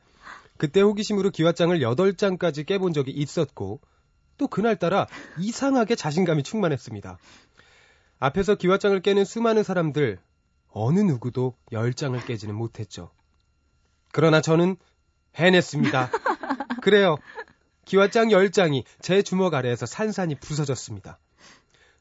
그때 0.58 0.82
호기심으로 0.82 1.32
기왓장을 1.32 1.76
8장까지 1.82 2.68
깨본 2.68 2.94
적이 2.94 3.10
있었고 3.14 3.82
또 4.38 4.48
그날따라 4.48 5.08
이상하게 5.40 5.96
자신감이 5.96 6.44
충만했습니다. 6.44 7.18
앞에서 8.20 8.54
기왓장을 8.54 9.02
깨는 9.02 9.26
수많은 9.26 9.64
사람들 9.64 10.20
어느 10.70 11.00
누구도 11.00 11.56
열장을 11.72 12.24
깨지는 12.26 12.54
못했죠. 12.54 13.10
그러나 14.12 14.42
저는 14.42 14.78
해냈습니다. 15.38 16.12
그래요. 16.84 17.18
기와장 17.86 18.32
열장이 18.32 18.84
제 19.02 19.24
주먹 19.24 19.56
아래에서 19.56 19.88
산산이 19.88 20.36
부서졌습니다. 20.36 21.18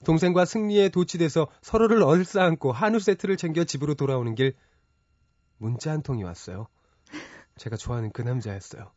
동생과 0.05 0.45
승리에 0.45 0.89
도취돼서 0.89 1.49
서로를 1.61 2.03
얼싸안고 2.03 2.73
한우 2.73 2.99
세트를 3.01 3.37
챙겨 3.37 3.65
집으로 3.65 3.95
돌아오는 3.95 4.35
길 4.35 4.55
문자 5.59 5.93
한 5.93 6.03
통이 6.03 6.25
왔어요. 6.25 6.67
제가 7.57 7.77
좋아하는 7.77 8.11
그 8.11 8.23
남자였어요. 8.23 8.91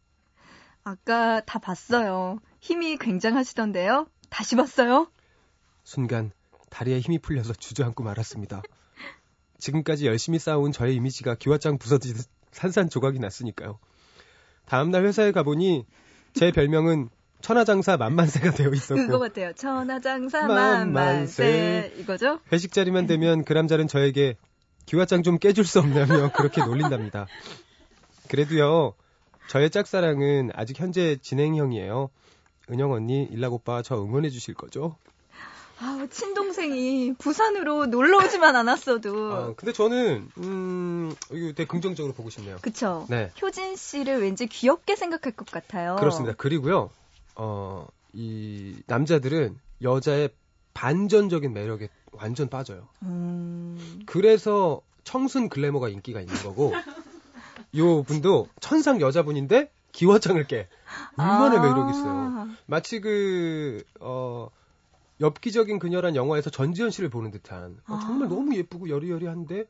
아까 0.84 1.42
다 1.42 1.60
봤어요. 1.60 2.40
힘이 2.60 2.98
굉장하시던데요? 2.98 4.08
다시 4.30 4.56
봤어요? 4.56 5.12
순간 5.84 6.32
다리에 6.70 7.00
힘이 7.00 7.20
풀려서 7.20 7.54
주저앉고 7.54 8.04
말았습니다. 8.04 8.62
지금까지 9.60 10.08
열심히 10.08 10.40
쌓아온 10.40 10.72
저의 10.72 10.96
이미지가 10.96 11.36
기와장 11.36 11.78
부서지듯 11.78 12.26
산산조각이 12.52 13.20
났으니까요. 13.20 13.80
다음날 14.66 15.06
회사에 15.06 15.32
가보니 15.32 15.86
제 16.34 16.52
별명은 16.52 17.10
천하장사 17.46 17.96
만만세가 17.98 18.52
되어 18.58 18.72
있었고 18.72 18.96
그거 19.06 19.20
같아요. 19.20 19.54
천하장사 19.54 20.48
만만세. 20.48 21.94
이거죠? 22.00 22.40
회식 22.52 22.72
자리만 22.72 23.06
되면 23.06 23.46
그 23.46 23.54
남자는 23.54 23.88
저에게 23.88 24.36
기와장 24.88 25.22
좀 25.22 25.38
깨줄 25.38 25.64
수 25.64 25.78
없냐며 25.78 26.32
그렇게 26.34 26.66
놀린답니다. 26.66 27.28
그래도요, 28.30 28.96
저의 29.48 29.70
짝사랑은 29.70 30.54
아직 30.56 30.80
현재 30.80 31.18
진행형이에요. 31.22 32.10
은영 32.72 32.92
언니, 32.92 33.26
일락 33.26 33.54
오빠 33.54 33.84
저 33.84 34.02
응원해 34.02 34.32
주실 34.32 34.56
거죠? 34.56 34.96
아, 35.80 36.08
친동생이 36.10 37.14
부산으로 37.20 37.86
놀러 37.86 38.26
오지만 38.26 38.56
않았어도. 38.56 39.34
아, 39.34 39.54
근데 39.56 39.72
저는 39.72 40.30
음, 40.40 41.14
이거 41.32 41.48
되게 41.50 41.66
긍정적으로 41.66 42.16
보고 42.16 42.32
싶네요. 42.32 42.58
그쵸? 42.64 43.06
네. 43.08 43.30
효진 43.40 43.76
씨를 43.76 44.24
왠지 44.24 44.48
귀엽게 44.48 44.96
생각할 44.96 45.34
것 45.34 45.46
같아요. 45.52 45.98
그렇습니다. 46.00 46.34
그리고요, 46.36 46.90
어, 47.36 47.88
이 48.14 48.76
남자들은 48.88 49.58
여자의 49.82 50.30
반전적인 50.74 51.54
매력에 51.54 51.90
완전 52.12 52.50
빠져요. 52.50 52.88
음, 53.04 54.02
그래서 54.06 54.82
청순 55.04 55.50
글래머가 55.50 55.90
인기가 55.90 56.20
있는 56.20 56.34
거고, 56.36 56.74
요 57.78 58.04
분도 58.04 58.48
천상 58.60 59.02
여자분인데 59.02 59.72
기와장을 59.92 60.46
깨. 60.48 60.68
얼마나 61.18 61.58
아. 61.58 61.62
매력 61.62 61.90
있어요. 61.90 62.48
마치 62.66 63.00
그, 63.00 63.84
어, 64.00 64.50
엽기적인 65.22 65.80
그녀란 65.80 66.16
영화에서 66.16 66.50
전지현 66.50 66.92
씨를 66.92 67.10
보는 67.10 67.32
듯한, 67.32 67.78
어, 67.88 68.00
정말 68.02 68.28
아. 68.28 68.30
너무 68.30 68.56
예쁘고 68.56 68.90
여리여리한데, 68.90 69.66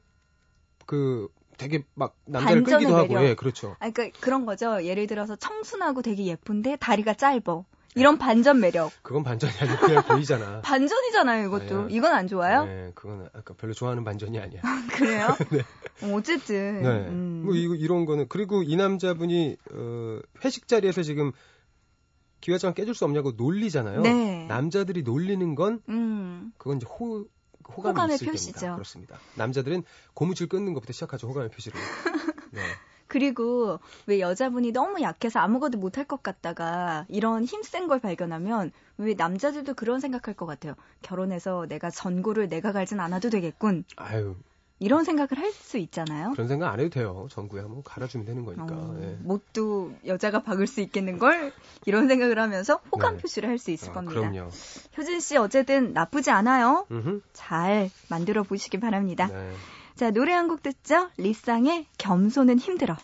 그, 0.85 1.29
되게 1.57 1.83
막 1.93 2.15
남자를 2.25 2.63
끌기도 2.63 2.95
하고. 2.95 3.23
예, 3.23 3.35
그렇죠. 3.35 3.75
아, 3.79 3.89
그러니까 3.89 4.19
그런 4.19 4.45
거죠. 4.45 4.83
예를 4.83 5.07
들어서 5.07 5.35
청순하고 5.35 6.01
되게 6.01 6.25
예쁜데 6.25 6.77
다리가 6.77 7.13
짧어. 7.13 7.65
이런 7.97 8.17
반전 8.17 8.59
매력. 8.59 8.91
그건 9.01 9.23
반전이 9.23 9.53
아니고 9.57 9.85
그냥 9.85 10.03
보이잖아. 10.03 10.59
반전이잖아요, 10.61 11.47
이것도. 11.47 11.75
아니야. 11.75 11.87
이건 11.89 12.13
안 12.13 12.27
좋아요? 12.27 12.65
네, 12.65 12.91
그건 12.93 13.29
아까 13.33 13.53
별로 13.53 13.73
좋아하는 13.73 14.03
반전이 14.03 14.37
아니야. 14.37 14.61
그래요? 14.91 15.27
어, 16.03 16.13
어쨌든. 16.13 16.81
네. 16.81 16.89
음. 16.89 17.43
뭐 17.45 17.55
이거 17.55 17.73
이런 17.73 18.05
거는 18.05 18.27
그리고 18.27 18.63
이 18.63 18.75
남자분이 18.75 19.55
어, 19.71 20.19
회식 20.43 20.67
자리에서 20.67 21.03
지금 21.03 21.31
기와장 22.41 22.73
깨줄 22.73 22.93
수 22.93 23.05
없냐고 23.05 23.31
놀리잖아요. 23.31 24.01
네. 24.01 24.45
남자들이 24.47 25.03
놀리는 25.03 25.55
건 25.55 25.81
음. 25.87 26.51
그건 26.57 26.77
이제 26.77 26.85
호 26.85 27.25
호감이 27.69 27.93
호감의 27.93 28.15
있을 28.15 28.27
표시죠. 28.27 28.51
때입니다. 28.51 28.75
그렇습니다. 28.75 29.19
남자들은 29.35 29.83
고무줄 30.13 30.47
끊는 30.47 30.73
것부터 30.73 30.93
시작하죠. 30.93 31.27
호감의 31.27 31.49
표시를. 31.49 31.79
네. 32.51 32.61
그리고 33.07 33.79
왜 34.07 34.19
여자분이 34.19 34.71
너무 34.71 35.01
약해서 35.01 35.39
아무것도 35.39 35.77
못할 35.77 36.05
것 36.05 36.23
같다가 36.23 37.05
이런 37.07 37.45
힘센 37.45 37.87
걸 37.87 37.99
발견하면 37.99 38.71
왜 38.97 39.13
남자들도 39.13 39.75
그런 39.75 39.99
생각할 39.99 40.33
것 40.35 40.45
같아요. 40.45 40.75
결혼해서 41.01 41.65
내가 41.67 41.89
전구를 41.89 42.49
내가 42.49 42.71
갈진 42.71 42.99
않아도 42.99 43.29
되겠군. 43.29 43.83
아유 43.95 44.35
이런 44.79 45.03
생각을 45.05 45.29
할 45.37 45.51
수 45.53 45.77
있잖아요. 45.77 46.31
그런 46.33 46.47
생각 46.47 46.71
안 46.71 46.79
해도 46.79 46.89
돼요. 46.89 47.27
전구에 47.31 47.61
한번 47.61 47.81
갈아주면 47.83 48.25
되는 48.25 48.43
거니까. 48.45 48.65
어, 48.69 48.97
예. 49.01 49.17
못도 49.21 49.93
여자가 50.05 50.43
박을 50.43 50.67
수 50.67 50.81
있겠는 50.81 51.17
걸 51.17 51.53
이런 51.85 52.07
생각을 52.07 52.39
하면서 52.39 52.81
호감 52.91 53.15
네. 53.15 53.21
표시를 53.21 53.49
할 53.49 53.57
수 53.57 53.71
있을 53.71 53.89
아, 53.91 53.93
겁니다. 53.93 54.19
그럼요. 54.19 54.49
효진 54.97 55.19
씨 55.21 55.37
어쨌든 55.37 55.93
나쁘지 55.93 56.29
않아요. 56.31 56.85
음흠. 56.91 57.21
잘 57.33 57.89
만들어 58.09 58.43
보시기 58.43 58.79
바랍니다. 58.79 59.27
네. 59.27 59.53
자, 59.95 60.11
노래 60.11 60.33
한 60.33 60.49
곡 60.49 60.61
듣죠? 60.61 61.09
리쌍의 61.17 61.87
겸손은 61.97 62.59
힘들어. 62.59 62.97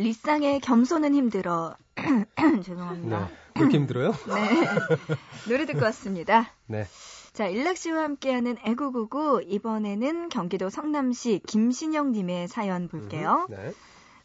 리쌍의 0.00 0.60
겸손은 0.60 1.14
힘들어. 1.14 1.76
죄송합니다. 2.64 3.18
네. 3.18 3.34
왜 3.56 3.60
이렇게 3.60 3.76
힘들어요? 3.76 4.12
네. 4.28 5.48
노래 5.48 5.66
듣고 5.66 5.82
왔습니다. 5.84 6.52
네. 6.66 6.86
자, 7.32 7.46
일락 7.46 7.76
씨와 7.76 8.02
함께하는 8.04 8.56
애구구구 8.64 9.44
이번에는 9.46 10.30
경기도 10.30 10.70
성남시 10.70 11.40
김신영 11.46 12.12
님의 12.12 12.48
사연 12.48 12.88
볼게요. 12.88 13.46
음흠. 13.50 13.60
네. 13.60 13.72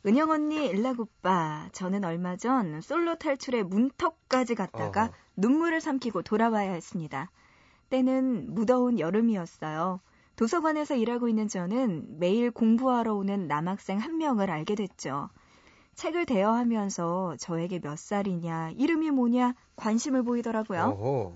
은영 0.05 0.29
언니, 0.29 0.67
일락 0.67 0.99
오빠, 0.99 1.67
저는 1.71 2.05
얼마 2.05 2.37
전 2.37 2.79
솔로 2.79 3.15
탈출에 3.15 3.63
문턱까지 3.63 4.55
갔다가 4.55 5.05
어허. 5.05 5.13
눈물을 5.35 5.81
삼키고 5.81 6.21
돌아와야 6.21 6.71
했습니다. 6.71 7.31
때는 7.89 8.53
무더운 8.53 8.99
여름이었어요. 8.99 9.99
도서관에서 10.35 10.95
일하고 10.95 11.27
있는 11.27 11.47
저는 11.47 12.19
매일 12.19 12.51
공부하러 12.51 13.15
오는 13.15 13.47
남학생 13.47 13.97
한 13.97 14.17
명을 14.17 14.51
알게 14.51 14.75
됐죠. 14.75 15.29
책을 15.95 16.25
대여하면서 16.25 17.37
저에게 17.39 17.79
몇 17.79 17.97
살이냐, 17.97 18.71
이름이 18.77 19.11
뭐냐 19.11 19.55
관심을 19.75 20.23
보이더라고요. 20.23 20.81
어허. 20.81 21.33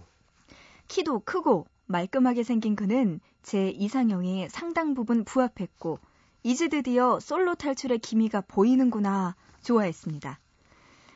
키도 0.87 1.21
크고 1.21 1.65
말끔하게 1.85 2.43
생긴 2.43 2.75
그는 2.75 3.19
제 3.41 3.69
이상형에 3.69 4.49
상당 4.49 4.93
부분 4.93 5.23
부합했고 5.23 5.99
이제 6.43 6.67
드디어 6.67 7.19
솔로 7.19 7.55
탈출의 7.55 7.99
기미가 7.99 8.41
보이는구나 8.41 9.35
좋아했습니다. 9.63 10.39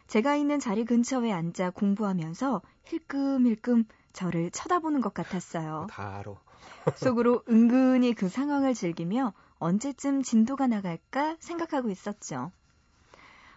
제가 0.07 0.35
있는 0.35 0.59
자리 0.59 0.85
근처에 0.85 1.31
앉아 1.31 1.71
공부하면서 1.71 2.61
힐끔힐끔 2.85 3.85
저를 4.13 4.51
쳐다보는 4.51 5.01
것 5.01 5.13
같았어요. 5.13 5.87
다 5.89 6.17
알아. 6.19 6.35
속으로 6.95 7.43
은근히 7.49 8.13
그 8.13 8.29
상황을 8.29 8.73
즐기며 8.73 9.33
언제쯤 9.59 10.23
진도가 10.23 10.67
나갈까 10.67 11.37
생각하고 11.39 11.89
있었죠. 11.89 12.51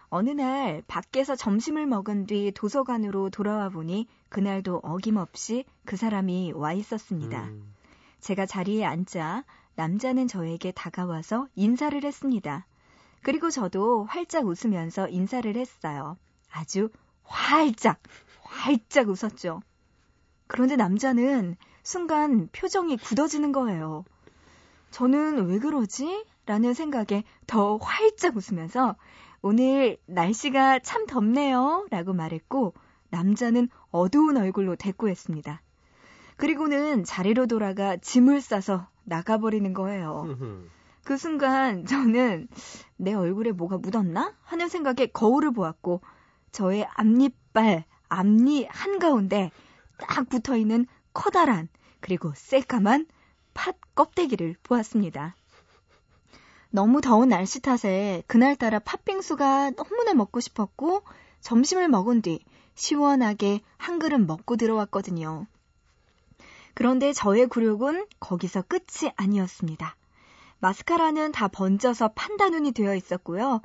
어느 0.09 0.29
날 0.29 0.83
밖에서 0.87 1.35
점심을 1.35 1.85
먹은 1.85 2.27
뒤 2.27 2.51
도서관으로 2.53 3.29
돌아와 3.29 3.69
보니 3.69 4.07
그날도 4.29 4.81
어김없이 4.83 5.65
그 5.85 5.97
사람이 5.97 6.53
와 6.53 6.73
있었습니다. 6.73 7.43
음. 7.43 7.73
제가 8.21 8.45
자리에 8.45 8.85
앉자 8.85 9.43
남자는 9.75 10.27
저에게 10.27 10.71
다가와서 10.71 11.47
인사를 11.55 12.03
했습니다. 12.03 12.65
그리고 13.21 13.49
저도 13.49 14.05
활짝 14.05 14.45
웃으면서 14.45 15.09
인사를 15.09 15.55
했어요. 15.55 16.17
아주 16.51 16.89
활짝, 17.23 17.99
활짝 18.41 19.09
웃었죠. 19.09 19.61
그런데 20.47 20.77
남자는 20.77 21.57
순간 21.83 22.47
표정이 22.53 22.97
굳어지는 22.97 23.51
거예요. 23.51 24.05
저는 24.91 25.47
왜 25.47 25.59
그러지? 25.59 26.25
라는 26.45 26.73
생각에 26.73 27.23
더 27.45 27.75
활짝 27.75 28.37
웃으면서 28.37 28.95
오늘 29.47 29.95
날씨가 30.07 30.79
참 30.79 31.05
덥네요. 31.05 31.87
라고 31.89 32.11
말했고 32.11 32.73
남자는 33.11 33.69
어두운 33.91 34.35
얼굴로 34.35 34.75
대꾸했습니다. 34.75 35.61
그리고는 36.35 37.05
자리로 37.05 37.47
돌아가 37.47 37.95
짐을 37.95 38.41
싸서 38.41 38.89
나가버리는 39.05 39.73
거예요. 39.73 40.25
그 41.05 41.15
순간 41.15 41.85
저는 41.85 42.49
내 42.97 43.13
얼굴에 43.13 43.53
뭐가 43.53 43.77
묻었나? 43.77 44.35
하는 44.43 44.67
생각에 44.67 45.05
거울을 45.05 45.51
보았고 45.51 46.01
저의 46.51 46.85
앞니빨, 46.95 47.85
앞니 48.09 48.67
한가운데 48.69 49.51
딱 49.97 50.27
붙어 50.27 50.57
있는 50.57 50.85
커다란 51.13 51.69
그리고 52.01 52.33
새까만 52.35 53.05
팥 53.53 53.77
껍데기를 53.95 54.57
보았습니다. 54.61 55.36
너무 56.77 57.01
더운 57.01 57.29
날씨 57.29 57.59
탓에 57.59 58.21
그날따라 58.27 58.77
팥빙수가 58.77 59.71
너무나 59.71 60.13
먹고 60.13 60.39
싶었고 60.39 61.01
점심을 61.41 61.87
먹은 61.87 62.21
뒤 62.21 62.45
시원하게 62.75 63.61
한 63.77 63.97
그릇 63.97 64.19
먹고 64.19 64.57
들어왔거든요. 64.57 65.47
그런데 66.75 67.13
저의 67.13 67.47
굴욕은 67.47 68.05
거기서 68.19 68.61
끝이 68.61 69.11
아니었습니다. 69.15 69.95
마스카라는 70.59 71.31
다 71.31 71.47
번져서 71.47 72.09
판다 72.09 72.49
눈이 72.49 72.73
되어 72.73 72.93
있었고요. 72.93 73.59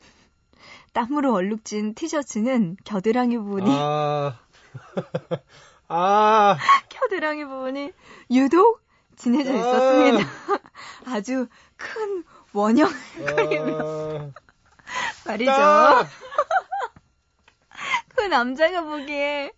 땀으로 0.92 1.32
얼룩진 1.32 1.94
티셔츠는 1.94 2.76
겨드랑이 2.84 3.38
부분이 3.38 3.70
아. 3.70 4.38
아. 5.88 6.58
겨드랑이 6.90 7.46
부분이 7.46 7.92
유독 8.30 8.82
진해져 9.16 9.54
있었습니다. 9.54 10.28
아주 11.06 11.48
큰 11.76 12.24
원형 12.52 12.88
아. 12.88 14.30
말이죠. 15.26 15.50
아. 15.50 16.06
그 18.16 18.22
남자가 18.22 18.82
보기에 18.82 19.52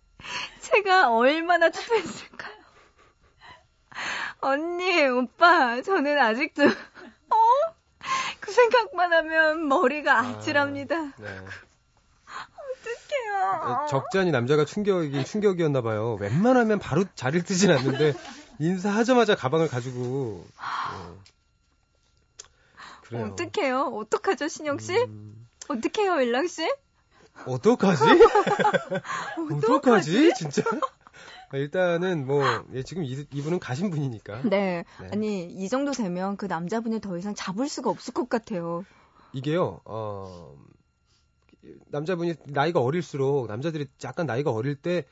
제가 0.59 1.11
얼마나 1.15 1.71
추했을까요? 1.71 2.61
언니, 4.41 5.05
오빠, 5.07 5.81
저는 5.81 6.19
아직도 6.19 6.63
어? 6.63 7.37
그 8.39 8.51
생각만 8.51 9.13
하면 9.13 9.67
머리가 9.67 10.19
아찔합니다. 10.19 11.01
네. 11.17 11.39
어떡해요. 12.81 13.87
적잖이 13.89 14.31
남자가 14.31 14.65
충격이 14.65 15.23
충격이었나 15.25 15.81
봐요. 15.81 16.17
웬만하면 16.19 16.79
바로 16.79 17.05
자리를 17.15 17.45
뜨진 17.45 17.71
않는데 17.71 18.13
인사하자마자 18.59 19.35
가방을 19.35 19.67
가지고 19.67 20.45
어. 20.57 21.10
그래요. 23.11 23.25
어떡해요? 23.25 23.81
어떡하죠, 23.93 24.47
신영 24.47 24.79
씨? 24.79 24.95
음, 24.95 25.47
어떡해요, 25.67 26.21
일랑 26.21 26.47
씨? 26.47 26.63
어떡하지? 27.45 28.03
어떡하지? 29.55 30.33
진짜? 30.35 30.63
일단은 31.53 32.25
뭐 32.25 32.43
예, 32.73 32.83
지금 32.83 33.03
이, 33.03 33.25
이분은 33.33 33.59
가신 33.59 33.89
분이니까 33.89 34.43
네. 34.43 34.85
네. 35.01 35.09
아니, 35.11 35.43
이 35.43 35.67
정도 35.67 35.91
되면 35.91 36.37
그 36.37 36.45
남자분을 36.45 37.01
더 37.01 37.17
이상 37.17 37.35
잡을 37.35 37.67
수가 37.67 37.89
없을 37.89 38.13
것 38.13 38.29
같아요. 38.29 38.85
이게요. 39.33 39.81
어, 39.83 40.55
남자분이 41.87 42.35
나이가 42.45 42.79
어릴수록 42.79 43.47
남자들이 43.47 43.87
약간 44.05 44.25
나이가 44.25 44.51
어릴 44.51 44.75
때 44.75 45.03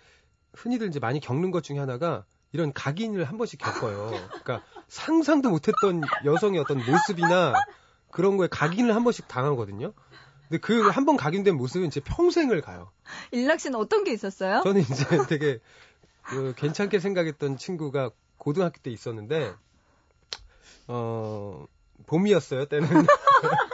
흔히들 0.53 0.87
이제 0.87 0.99
많이 0.99 1.19
겪는 1.19 1.51
것 1.51 1.63
중에 1.63 1.77
하나가 1.77 2.23
이런 2.53 2.71
각인을 2.71 3.25
한 3.25 3.37
번씩 3.37 3.59
겪어요. 3.59 4.11
그러니까 4.29 4.63
상상도 4.87 5.49
못했던 5.49 6.01
여성의 6.23 6.59
어떤 6.61 6.77
모습이나 6.77 7.53
그런 8.11 8.37
거에 8.37 8.47
각인을 8.47 8.93
한 8.95 9.03
번씩 9.03 9.27
당하거든요. 9.27 9.93
근데 10.47 10.59
그 10.59 10.89
한 10.89 11.05
번 11.05 11.15
각인된 11.17 11.55
모습은 11.55 11.87
이제 11.87 11.99
평생을 11.99 12.61
가요. 12.61 12.91
일락 13.31 13.59
씨는 13.59 13.77
어떤 13.77 14.03
게 14.03 14.11
있었어요? 14.13 14.61
저는 14.63 14.81
이제 14.81 15.05
되게 15.29 15.59
그 16.23 16.53
괜찮게 16.55 16.99
생각했던 16.99 17.57
친구가 17.57 18.11
고등학교 18.37 18.79
때 18.81 18.89
있었는데 18.91 19.53
어 20.87 21.65
봄이었어요 22.07 22.65
때는 22.65 22.87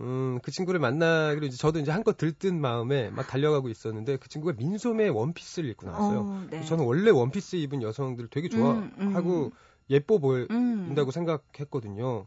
음, 0.00 0.38
그 0.42 0.50
친구를 0.52 0.78
만나기로 0.78 1.46
이제 1.46 1.56
저도 1.56 1.80
이제 1.80 1.90
한껏 1.90 2.16
들뜬 2.16 2.60
마음에 2.60 3.10
막 3.10 3.26
달려가고 3.26 3.68
있었는데 3.68 4.18
그 4.18 4.28
친구가 4.28 4.54
민소매 4.56 5.08
원피스를 5.08 5.68
입고 5.70 5.86
나왔어요. 5.86 6.18
어, 6.20 6.46
네. 6.48 6.64
저는 6.64 6.84
원래 6.84 7.10
원피스 7.10 7.56
입은 7.56 7.82
여성들 7.82 8.28
되게 8.28 8.48
좋아하고 8.48 8.80
음, 8.98 9.14
음. 9.18 9.50
예뻐 9.90 10.16
음. 10.16 10.20
보인다고 10.20 11.10
생각했거든요. 11.10 12.26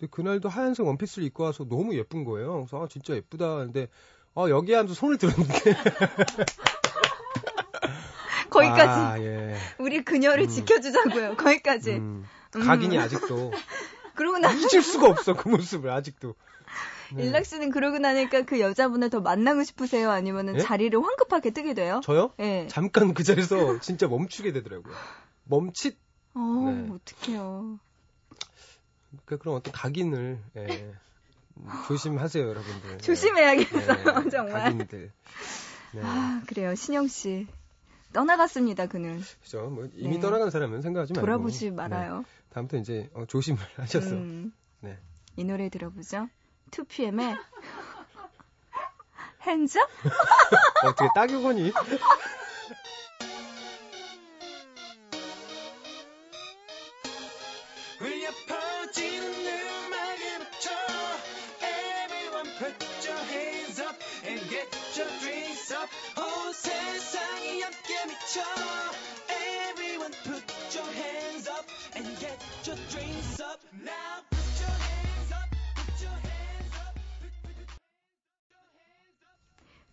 근데 0.00 0.10
그날도 0.10 0.48
하얀색 0.48 0.86
원피스를 0.86 1.26
입고 1.26 1.44
와서 1.44 1.64
너무 1.68 1.94
예쁜 1.94 2.24
거예요. 2.24 2.54
그래서 2.54 2.82
아, 2.82 2.88
진짜 2.88 3.14
예쁘다. 3.14 3.56
근데 3.58 3.88
아, 4.34 4.48
여기에 4.48 4.76
하면서 4.76 4.94
손을 4.94 5.18
들었는데 5.18 5.52
거기까지. 8.48 8.88
아, 8.88 9.20
예. 9.20 9.56
우리 9.78 10.02
그녀를 10.02 10.44
음. 10.44 10.48
지켜주자고요. 10.48 11.36
거기까지. 11.36 11.92
음, 11.92 12.24
음. 12.56 12.60
각인이 12.62 12.98
아직도 12.98 13.52
그러고 14.16 14.38
나 14.38 14.50
잊을 14.52 14.82
수가 14.82 15.08
없어 15.08 15.34
그 15.34 15.48
모습을 15.48 15.90
아직도. 15.90 16.34
네. 17.12 17.24
일락 17.24 17.44
씨는 17.44 17.70
그러고 17.70 17.98
나니까 17.98 18.42
그 18.42 18.60
여자분을 18.60 19.10
더 19.10 19.20
만나고 19.20 19.64
싶으세요? 19.64 20.10
아니면은 20.10 20.54
예? 20.54 20.60
자리를 20.60 20.98
황급하게 20.98 21.50
뜨게 21.50 21.74
돼요? 21.74 22.00
저요? 22.04 22.30
예. 22.38 22.66
잠깐 22.70 23.12
그 23.12 23.22
자리에서 23.22 23.80
진짜 23.80 24.08
멈추게 24.08 24.52
되더라고요. 24.52 24.94
멈칫. 25.44 25.98
어, 26.34 26.40
네. 26.70 26.88
어떡해요. 26.94 27.80
그 29.24 29.38
그런 29.38 29.56
어떤 29.56 29.72
각인을 29.72 30.38
예. 30.56 30.94
음, 31.56 31.68
조심하세요, 31.88 32.48
여러분들. 32.48 32.98
조심해야겠어요, 33.02 34.22
네, 34.24 34.30
정말. 34.30 34.52
각인들. 34.64 35.12
네. 35.92 36.00
아, 36.02 36.42
그래요. 36.46 36.74
신영 36.74 37.08
씨. 37.08 37.46
떠나갔습니다, 38.12 38.86
그는. 38.86 39.20
그죠. 39.42 39.68
뭐 39.68 39.88
이미 39.94 40.14
네. 40.16 40.20
떠나간 40.20 40.50
사람은 40.50 40.82
생각하지 40.82 41.12
말고. 41.12 41.26
돌아보지 41.26 41.66
네. 41.66 41.76
말아요. 41.76 42.24
다음부터 42.50 42.78
이제 42.78 43.08
어, 43.14 43.24
조심을 43.26 43.60
하셔서. 43.76 44.10
음, 44.10 44.52
네. 44.80 44.98
이 45.36 45.44
노래 45.44 45.68
들어보죠. 45.68 46.28
2PM의 46.70 47.36
핸즈업? 49.42 49.88
어떻게 50.84 51.08
따교건이? 51.14 51.72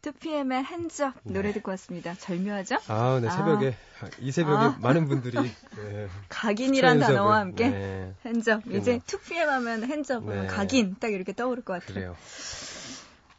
2PM의 0.01 0.63
핸즈업 0.65 1.15
노래 1.23 1.51
듣고 1.51 1.71
왔습니다. 1.71 2.13
절묘하죠? 2.13 2.77
아, 2.87 3.19
네, 3.19 3.29
새벽에. 3.29 3.75
이 4.19 4.31
새벽에 4.31 4.65
아. 4.65 4.77
많은 4.81 5.07
분들이. 5.07 5.35
네, 5.41 6.07
각인이란 6.29 6.99
단어와 6.99 7.39
함께 7.39 7.69
네, 7.69 8.13
핸즈업. 8.23 8.67
이제 8.67 8.99
그럼요. 8.99 9.01
2PM 9.05 9.45
하면 9.45 9.83
핸즈업, 9.85 10.23
하면 10.23 10.41
네. 10.43 10.47
각인 10.47 10.95
딱 10.99 11.11
이렇게 11.11 11.33
떠오를 11.33 11.63
것 11.63 11.73
같아요. 11.73 11.93
그래요. 11.93 12.15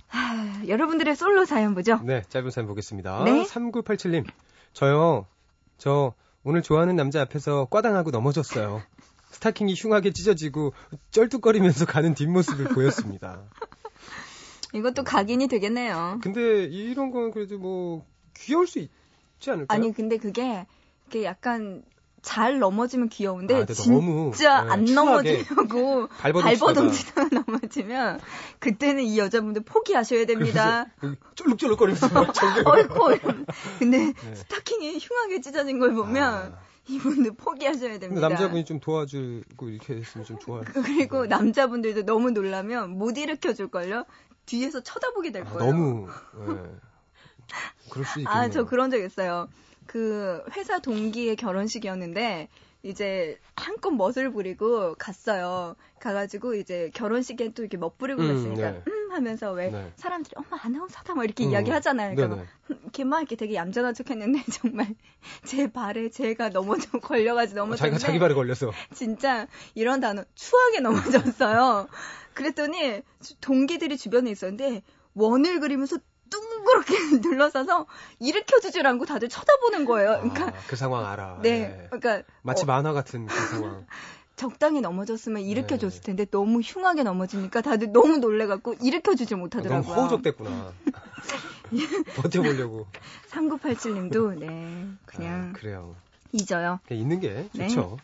하, 0.08 0.66
여러분들의 0.66 1.14
솔로 1.14 1.44
사연 1.44 1.74
보죠. 1.76 2.00
네, 2.02 2.22
짧은 2.28 2.50
사연 2.50 2.66
보겠습니다. 2.66 3.22
네. 3.24 3.44
3987님. 3.44 4.26
저요. 4.78 5.26
저 5.76 6.14
오늘 6.44 6.62
좋아하는 6.62 6.94
남자 6.94 7.20
앞에서 7.20 7.64
꽈당하고 7.64 8.12
넘어졌어요. 8.12 8.80
스타킹이 9.32 9.74
흉하게 9.76 10.12
찢어지고 10.12 10.72
쩔뚝거리면서 11.10 11.84
가는 11.84 12.14
뒷모습을 12.14 12.66
보였습니다. 12.66 13.42
이것도 14.72 15.02
각인이 15.02 15.48
되겠네요. 15.48 16.20
근데 16.22 16.62
이런 16.66 17.10
건 17.10 17.32
그래도 17.32 17.58
뭐 17.58 18.06
귀여울 18.36 18.68
수 18.68 18.78
있지 18.78 19.50
않을까요? 19.50 19.66
아니 19.76 19.92
근데 19.92 20.16
그게 20.16 20.64
이게 21.08 21.24
약간 21.24 21.82
잘 22.22 22.58
넘어지면 22.58 23.08
귀여운데 23.08 23.62
아, 23.62 23.66
진짜 23.66 24.64
네, 24.64 24.70
안 24.70 24.86
추하게 24.86 25.44
넘어지려고 25.44 26.08
발버둥 26.18 26.42
발버둥치다가 26.42 27.28
넘어지면 27.46 28.20
그때는 28.58 29.04
이 29.04 29.18
여자분들 29.18 29.62
포기하셔야 29.64 30.26
됩니다. 30.26 30.86
쫄룩쫄룩거리면서 31.34 32.08
어이쿠. 32.64 33.44
근데 33.78 34.12
네. 34.12 34.34
스타킹이 34.34 34.98
흉하게 34.98 35.40
찢어진 35.40 35.78
걸 35.78 35.94
보면 35.94 36.34
아, 36.52 36.58
이분들 36.88 37.34
포기하셔야 37.34 37.98
됩니다. 37.98 38.28
남자분이 38.28 38.64
좀 38.64 38.80
도와주고 38.80 39.68
이렇게 39.68 39.96
했으면 39.96 40.24
좀 40.24 40.38
좋아요. 40.38 40.62
그리고 40.64 41.26
남자분들도 41.26 42.04
너무 42.04 42.30
놀라면 42.30 42.90
못 42.90 43.16
일으켜 43.16 43.52
줄 43.52 43.68
걸요. 43.68 44.04
뒤에서 44.46 44.80
쳐다보게 44.80 45.30
될 45.30 45.42
아, 45.42 45.50
거예요. 45.50 45.70
너무 45.70 46.08
예. 46.08 46.88
그럴 47.90 48.04
수 48.06 48.20
있겠네요. 48.20 48.42
아, 48.42 48.50
저 48.50 48.64
그런 48.64 48.90
적 48.90 48.98
있어요. 48.98 49.48
그 49.88 50.44
회사 50.54 50.78
동기의 50.78 51.34
결혼식이었는데 51.36 52.48
이제 52.84 53.38
한껏 53.56 53.92
멋을 53.92 54.30
부리고 54.30 54.94
갔어요. 54.98 55.74
가가지고 55.98 56.54
이제 56.54 56.90
결혼식에 56.94 57.52
또 57.54 57.62
이렇게 57.62 57.76
멋부리고 57.78 58.22
음, 58.22 58.28
갔으니까 58.28 58.70
네. 58.70 58.82
음 58.86 59.10
하면서 59.10 59.50
왜 59.52 59.70
네. 59.70 59.92
사람들이 59.96 60.34
엄마 60.36 60.62
아나운서다 60.62 61.14
뭐 61.14 61.24
이렇게 61.24 61.44
음, 61.46 61.50
이야기하잖아요. 61.50 62.14
그러니까. 62.14 62.36
막 62.36 62.46
이렇게 62.82 63.04
막 63.04 63.18
이렇게 63.20 63.34
되게 63.34 63.54
얌전한 63.54 63.94
척했는데 63.94 64.44
정말 64.52 64.94
제 65.44 65.72
발에 65.72 66.10
제가 66.10 66.50
넘어져 66.50 67.00
걸려가지고 67.00 67.58
어, 67.60 67.64
넘어졌는데 67.64 67.98
자기가 67.98 68.06
자기 68.06 68.18
발에 68.20 68.34
걸려서 68.34 68.70
진짜 68.94 69.48
이런 69.74 70.00
단어 70.00 70.22
추하게 70.34 70.80
넘어졌어요. 70.80 71.88
그랬더니 72.34 73.00
주- 73.22 73.34
동기들이 73.40 73.96
주변에 73.96 74.30
있었는데 74.30 74.82
원을 75.14 75.58
그리면서 75.58 75.98
둥그렇게 76.30 76.94
눌러서서 77.28 77.86
일으켜주질 78.20 78.86
않고 78.86 79.06
다들 79.06 79.28
쳐다보는 79.28 79.84
거예요. 79.84 80.20
그러니까 80.20 80.48
아, 80.48 80.52
그 80.66 80.76
상황 80.76 81.06
알아. 81.06 81.40
네, 81.42 81.50
예. 81.50 81.88
그러니까 81.90 82.22
마치 82.42 82.64
어, 82.64 82.66
만화 82.66 82.92
같은 82.92 83.26
그 83.26 83.34
상황. 83.34 83.86
적당히 84.36 84.80
넘어졌으면 84.80 85.42
일으켜줬을 85.42 86.00
네. 86.00 86.06
텐데 86.06 86.24
너무 86.24 86.60
흉하게 86.60 87.02
넘어지니까 87.02 87.60
다들 87.60 87.90
너무 87.90 88.18
놀래갖고 88.18 88.74
일으켜주지 88.80 89.34
너무 89.34 89.42
못하더라고요. 89.44 89.94
허우적댔구나. 89.94 90.72
버텨보려고. 92.14 92.86
3987님도 93.30 94.38
네 94.38 94.86
그냥 95.06 95.52
아, 95.54 95.58
그래요. 95.58 95.96
잊어요. 96.32 96.78
그냥 96.86 97.02
있는 97.02 97.20
게 97.20 97.48
네. 97.52 97.66
좋죠. 97.68 97.98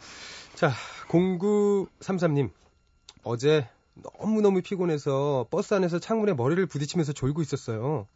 자, 0.54 0.72
0933님. 1.08 2.50
어제 3.22 3.68
너무너무 3.94 4.60
피곤해서 4.62 5.46
버스 5.50 5.74
안에서 5.74 5.98
창문에 5.98 6.34
머리를 6.34 6.64
부딪히면서 6.66 7.12
졸고 7.12 7.42
있었어요. 7.42 8.06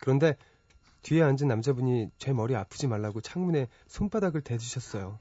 그런데 0.00 0.36
뒤에 1.02 1.22
앉은 1.22 1.48
남자분이 1.48 2.10
제 2.18 2.32
머리 2.32 2.54
아프지 2.56 2.86
말라고 2.86 3.20
창문에 3.20 3.68
손바닥을 3.88 4.42
대주셨어요. 4.42 5.18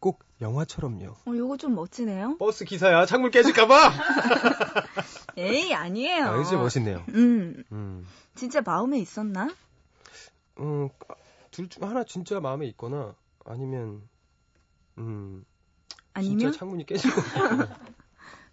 꼭 0.00 0.20
영화처럼요. 0.40 1.06
어, 1.26 1.36
요거 1.36 1.56
좀 1.56 1.74
멋지네요. 1.74 2.36
버스 2.38 2.64
기사야, 2.64 3.04
창문 3.06 3.30
깨질까봐! 3.30 3.74
에이 5.36 5.74
아니에요. 5.74 6.24
아, 6.26 6.42
진짜 6.44 6.56
멋있네요. 6.58 7.04
음 7.10 7.64
음. 7.72 8.06
진짜 8.34 8.60
마음에 8.60 8.98
있었나? 8.98 9.48
음, 10.60 10.88
둘 11.50 11.68
중 11.68 11.82
하나 11.88 12.04
진짜 12.04 12.38
마음에 12.40 12.66
있거나 12.68 13.14
아니면 13.44 14.02
음, 14.98 15.44
아니면 16.14 16.38
진짜 16.38 16.58
창문이 16.58 16.86
깨질 16.86 17.12
것 17.12 17.22
같아요. 17.24 17.68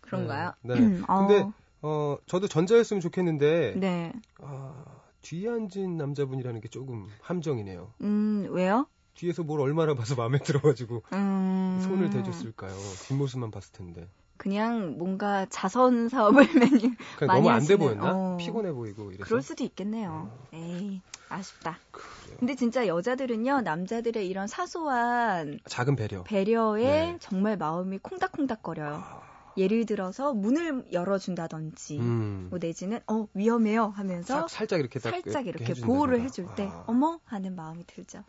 그런가요? 0.06 0.54
네. 0.62 0.74
음, 0.76 1.04
어, 1.08 1.18
근데 1.28 1.46
어, 1.82 2.18
저도 2.26 2.48
전자였으면 2.48 3.02
좋겠는데 3.02 3.74
네. 3.78 4.13
아, 4.41 4.74
뒤에 5.22 5.50
앉은 5.50 5.98
남자분이라는 5.98 6.62
게 6.62 6.68
조금 6.70 7.08
함정이네요. 7.22 7.94
음 8.02 8.48
왜요? 8.52 8.88
뒤에서 9.15 9.44
뭘 9.44 9.62
얼마나 9.62 9.94
봐서 9.94 10.15
마음에 10.15 10.38
들어가지고 10.39 11.04
음, 11.13 11.78
손을 11.82 12.10
대줬을까요? 12.10 12.72
뒷모습만 13.08 13.50
봤을 13.52 13.72
텐데. 13.72 14.08
그냥 14.38 14.98
뭔가 14.98 15.46
자선 15.50 16.10
사업을 16.10 16.44
그냥 17.18 17.28
많이 17.28 17.39
너무 17.41 17.50
안돼 17.50 17.74
하시는, 17.76 17.78
보였나? 17.80 18.12
어. 18.13 18.38
피곤해 18.38 18.74
보이고 18.74 19.10
이래서. 19.12 19.24
그럴 19.24 19.41
수도 19.41 19.63
있겠네요. 19.63 20.30
에이 20.54 21.02
아쉽다. 21.30 21.80
그래요. 21.91 22.38
근데 22.39 22.56
진짜 22.56 22.86
여자들은요 22.86 23.62
남자들의 23.62 24.28
이런 24.28 24.48
사소한 24.48 25.60
작은 25.65 25.96
배려. 25.96 26.24
배려에 26.24 26.84
네. 26.84 27.18
정말 27.22 27.56
마음이 27.58 28.00
콩닥콩닥 28.00 28.62
거려요. 28.62 28.96
아, 28.96 29.22
예를 29.58 29.86
들어서 29.86 30.34
문을 30.34 30.86
열어준다든지 30.91 32.00
음. 32.00 32.48
뭐 32.50 32.60
내지는 32.60 33.00
어 33.08 33.28
위험해요 33.34 33.88
하면서 33.88 34.41
살, 34.41 34.50
살짝 34.50 34.80
이렇게 34.80 35.00
딱 35.00 35.12
살짝 35.12 35.48
이렇게 35.48 35.65
해준다든가. 35.65 35.88
보호를 35.88 36.22
해줄 36.22 36.48
때 36.56 36.68
아, 36.72 36.84
어머 36.88 37.20
하는 37.26 37.56
마음이 37.56 37.86
들죠. 37.88 38.24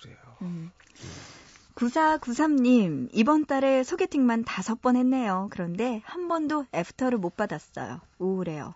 그래요. 0.00 0.16
음. 0.42 0.70
9493님, 1.74 3.08
이번 3.12 3.46
달에 3.46 3.84
소개팅만 3.84 4.44
다섯 4.44 4.82
번 4.82 4.96
했네요. 4.96 5.48
그런데 5.50 6.02
한 6.04 6.28
번도 6.28 6.66
애프터를 6.74 7.18
못 7.18 7.36
받았어요. 7.36 8.00
우울해요. 8.18 8.74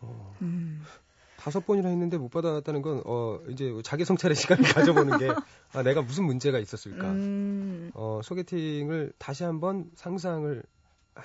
어. 0.00 0.34
음, 0.42 0.82
다섯 1.36 1.64
번이나 1.64 1.90
했는데 1.90 2.18
못 2.18 2.28
받았다는 2.30 2.82
건, 2.82 3.02
어, 3.04 3.38
이제 3.48 3.72
자기 3.84 4.04
성찰의 4.04 4.34
시간을 4.34 4.62
가져보는 5.06 5.18
게, 5.18 5.28
아, 5.72 5.82
내가 5.82 6.02
무슨 6.02 6.24
문제가 6.24 6.58
있었을까. 6.58 7.08
음, 7.10 7.90
어, 7.94 8.20
소개팅을 8.24 9.12
다시 9.18 9.44
한번 9.44 9.90
상상을 9.94 10.62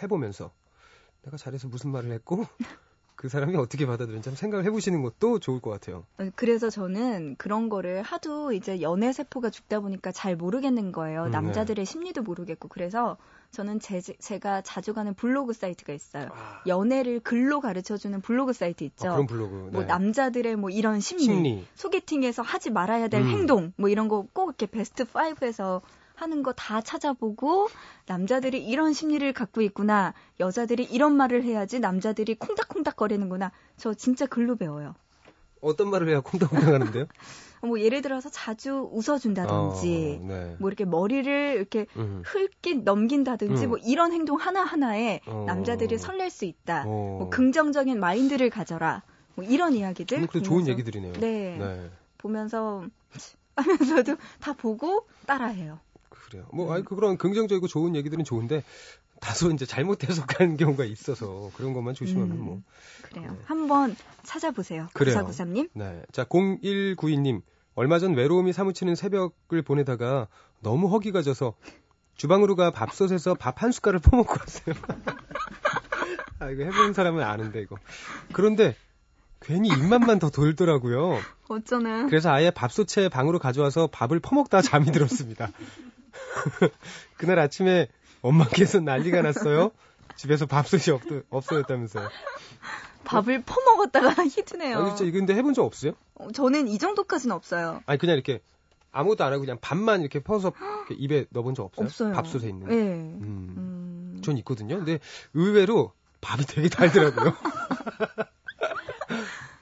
해보면서, 0.01 0.51
내가 1.23 1.37
잘해서 1.37 1.67
무슨 1.67 1.91
말을 1.91 2.11
했고, 2.11 2.45
그 3.15 3.29
사람이 3.29 3.55
어떻게 3.55 3.87
받아들였는지 3.87 4.29
한번 4.29 4.37
생각을 4.37 4.65
해보시는 4.65 5.01
것도 5.01 5.39
좋을 5.39 5.59
것 5.59 5.71
같아요. 5.71 6.05
어, 6.19 6.29
그래서 6.35 6.69
저는 6.69 7.35
그런 7.39 7.67
거를 7.67 8.03
하도 8.03 8.51
이제 8.53 8.79
연애 8.81 9.11
세포가 9.11 9.49
죽다 9.49 9.79
보니까 9.79 10.11
잘 10.11 10.35
모르겠는 10.35 10.91
거예요. 10.91 11.23
음, 11.23 11.31
남자들의 11.31 11.83
심리도 11.83 12.21
모르겠고. 12.21 12.67
그래서 12.67 13.17
저는 13.49 13.79
제, 13.79 14.01
제가 14.01 14.61
자주 14.61 14.93
가는 14.93 15.15
블로그 15.15 15.53
사이트가 15.53 15.93
있어요. 15.93 16.27
아, 16.31 16.61
연애를 16.67 17.19
글로 17.19 17.59
가르쳐주는 17.59 18.21
블로그 18.21 18.53
사이트 18.53 18.83
있죠. 18.83 19.09
아, 19.09 19.13
그런 19.13 19.25
블로그. 19.25 19.69
뭐 19.71 19.81
네. 19.81 19.87
남자들의 19.87 20.55
뭐 20.55 20.69
이런 20.69 20.99
심리, 20.99 21.23
심리. 21.23 21.65
소개팅에서 21.73 22.43
하지 22.43 22.69
말아야 22.69 23.07
될 23.07 23.21
음. 23.23 23.29
행동 23.29 23.73
뭐 23.77 23.89
이런 23.89 24.09
거 24.09 24.27
꼭 24.31 24.49
이렇게 24.49 24.67
베스트 24.67 25.05
5에서 25.05 25.81
하는 26.17 26.41
거 26.43 26.51
다 26.57 26.81
찾아보고 26.81 27.67
남자들이 28.07 28.65
이런 28.65 28.91
심리를 28.93 29.31
갖고 29.33 29.61
있구나 29.61 30.13
여자들이 30.39 30.83
이런 30.85 31.15
말을 31.15 31.43
해야지 31.43 31.79
남자들이 31.79 32.35
콩닥콩닥 32.35 32.95
거리는구나 32.95 33.51
저 33.77 33.93
진짜 33.93 34.25
글로 34.25 34.55
배워요 34.55 34.95
어떤 35.61 35.89
말을 35.91 36.09
해야 36.09 36.19
콩닥콩닥 36.21 36.73
하는데요? 36.73 37.05
뭐 37.61 37.79
예를 37.79 38.01
들어서 38.01 38.29
자주 38.29 38.89
웃어준다든지 38.91 40.19
어, 40.21 40.27
네. 40.27 40.55
뭐 40.59 40.69
이렇게 40.69 40.85
머리를 40.85 41.55
이렇게 41.55 41.85
음. 41.95 42.21
흘긴 42.25 42.83
넘긴다든지 42.83 43.65
음. 43.65 43.69
뭐 43.69 43.77
이런 43.79 44.11
행동 44.13 44.37
하나 44.37 44.63
하나에 44.63 45.21
어. 45.27 45.43
남자들이 45.47 45.97
설렐 45.97 46.29
수 46.29 46.45
있다 46.45 46.83
어. 46.85 47.17
뭐 47.19 47.29
긍정적인 47.29 47.99
마인드를 47.99 48.49
가져라 48.49 49.03
뭐 49.35 49.45
이런 49.45 49.73
이야기들 49.73 50.19
음, 50.19 50.27
그래 50.27 50.41
좋은 50.41 50.67
얘기들이네요. 50.67 51.13
네. 51.13 51.57
네. 51.59 51.89
보면서 52.17 52.83
하면서도 53.55 54.17
다 54.39 54.53
보고 54.53 55.07
따라해요. 55.25 55.79
그래요. 56.29 56.45
뭐, 56.51 56.73
아니, 56.73 56.83
그런 56.83 57.17
긍정적이고 57.17 57.67
좋은 57.67 57.95
얘기들은 57.95 58.23
좋은데, 58.25 58.63
다소 59.21 59.49
이제 59.51 59.65
잘못 59.65 60.03
해석하는 60.03 60.57
경우가 60.57 60.83
있어서, 60.85 61.49
그런 61.55 61.73
것만 61.73 61.93
조심하면 61.93 62.31
음, 62.37 62.43
뭐. 62.43 62.61
그래요. 63.03 63.31
네. 63.31 63.37
한번 63.45 63.95
찾아보세요. 64.23 64.89
그래요. 64.93 65.15
구사구삼님. 65.15 65.69
네. 65.73 66.03
자, 66.11 66.25
0192님. 66.25 67.41
얼마 67.75 67.99
전 67.99 68.13
외로움이 68.15 68.53
사무치는 68.53 68.95
새벽을 68.95 69.61
보내다가 69.61 70.27
너무 70.61 70.87
허기가 70.89 71.21
져서 71.21 71.53
주방으로 72.15 72.55
가 72.55 72.71
밥솥에서 72.71 73.35
밥 73.35 73.61
한 73.61 73.71
숟갈을 73.71 73.99
퍼먹고 73.99 74.33
왔어요. 74.39 74.75
아, 76.39 76.49
이거 76.49 76.63
해본 76.63 76.93
사람은 76.93 77.23
아는데, 77.23 77.61
이거. 77.61 77.77
그런데, 78.33 78.75
괜히 79.39 79.69
입맛만 79.69 80.19
더 80.19 80.29
돌더라고요. 80.29 81.19
어쩌나. 81.47 82.07
그래서 82.07 82.31
아예 82.31 82.49
밥솥에 82.51 83.07
방으로 83.09 83.39
가져와서 83.39 83.87
밥을 83.87 84.19
퍼먹다 84.19 84.61
잠이 84.61 84.91
들었습니다. 84.91 85.51
그날 87.17 87.39
아침에 87.39 87.87
엄마께서 88.21 88.79
난리가 88.79 89.21
났어요. 89.21 89.71
집에서 90.15 90.45
밥솥이 90.45 90.91
없, 90.91 91.01
없어졌다면서요. 91.29 92.09
밥을 93.03 93.43
퍼먹었다가 93.43 94.23
히트네요. 94.25 94.77
아, 94.77 94.85
진짜 94.89 95.05
이거 95.05 95.19
근데 95.19 95.33
해본 95.35 95.53
적 95.53 95.63
없어요? 95.63 95.93
어, 96.15 96.31
저는 96.31 96.67
이 96.67 96.77
정도까지는 96.77 97.35
없어요. 97.35 97.81
아니 97.85 97.97
그냥 97.99 98.15
이렇게 98.15 98.41
아무것도 98.91 99.23
안 99.23 99.31
하고 99.31 99.41
그냥 99.41 99.57
밥만 99.61 100.01
이렇게 100.01 100.19
퍼서 100.19 100.53
이렇게 100.89 100.95
입에 100.99 101.25
넣어본 101.29 101.55
적 101.55 101.65
없어요? 101.65 101.85
없어요. 101.85 102.13
밥솥에 102.13 102.49
있는. 102.49 102.67
네. 102.67 102.75
음. 102.75 103.53
음. 103.57 104.21
전 104.23 104.37
있거든요. 104.39 104.77
근데 104.77 104.99
의외로 105.33 105.93
밥이 106.21 106.45
되게 106.45 106.67
달더라고요. 106.67 107.33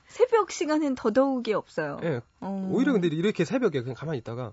새벽 0.08 0.51
시간엔 0.51 0.95
더더욱이 0.95 1.53
없어요. 1.53 1.99
예. 2.03 2.21
어. 2.39 2.69
오히려 2.71 2.93
근데 2.93 3.08
이렇게 3.10 3.43
새벽에 3.43 3.81
그냥 3.81 3.95
가만히 3.95 4.19
있다가 4.19 4.43
아, 4.45 4.51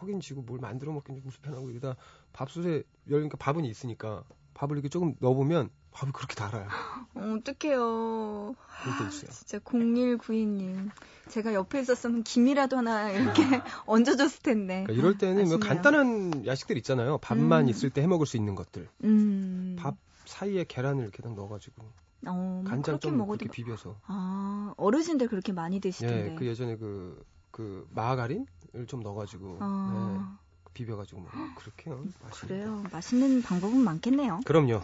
허긴 0.00 0.20
지고 0.20 0.42
뭘 0.42 0.58
만들어 0.60 0.92
먹긴 0.92 1.16
좀 1.16 1.24
불편하고 1.30 1.70
이러다 1.70 1.96
밥솥에 2.32 2.82
열니까 3.10 3.36
밥은 3.38 3.64
있으니까 3.64 4.24
밥을 4.54 4.76
이렇게 4.76 4.88
조금 4.88 5.14
넣어보면 5.20 5.70
밥이 5.90 6.12
그렇게 6.12 6.34
달아요. 6.34 6.66
어, 7.14 7.36
어떡해요. 7.38 8.54
그럴 8.82 8.98
때 8.98 9.04
있어요. 9.08 9.30
진짜 9.30 9.58
0192님. 9.60 10.90
제가 11.28 11.54
옆에 11.54 11.80
있었으면 11.80 12.22
김이라도 12.24 12.78
하나 12.78 13.10
이렇게 13.10 13.42
얹어줬을 13.86 14.42
텐데. 14.42 14.84
그러니까 14.86 14.92
이럴 14.92 15.18
때는 15.18 15.48
뭐. 15.48 15.58
간단한 15.58 16.46
야식들 16.46 16.76
있잖아요. 16.78 17.18
밥만 17.18 17.64
음. 17.64 17.68
있을 17.68 17.90
때 17.90 18.02
해 18.02 18.06
먹을 18.06 18.26
수 18.26 18.36
있는 18.36 18.54
것들. 18.54 18.88
음. 19.04 19.76
밥 19.78 19.96
사이에 20.26 20.64
계란을 20.66 21.02
이렇게 21.04 21.22
딱 21.22 21.34
넣어가지고 21.34 21.82
어, 22.26 22.32
뭐 22.32 22.64
간장 22.64 22.98
좀 23.00 23.16
먹어도. 23.16 23.38
그렇게 23.38 23.52
비벼서. 23.62 23.96
아, 24.06 24.74
어르신들 24.76 25.28
그렇게 25.28 25.52
많이 25.52 25.80
드시던데. 25.80 26.32
예, 26.32 26.34
그 26.34 26.46
예전에 26.46 26.76
그, 26.76 27.24
그 27.50 27.86
마가린을 27.94 28.46
좀 28.86 29.00
넣어가지고 29.00 29.58
아, 29.60 30.36
예, 30.36 30.70
비벼가지고 30.74 31.20
뭐 31.20 31.30
그렇게요. 31.56 32.04
맛있는 32.22 32.48
그래요. 32.48 32.84
맛있는 32.92 33.42
방법은 33.42 33.78
많겠네요. 33.78 34.40
그럼요. 34.44 34.82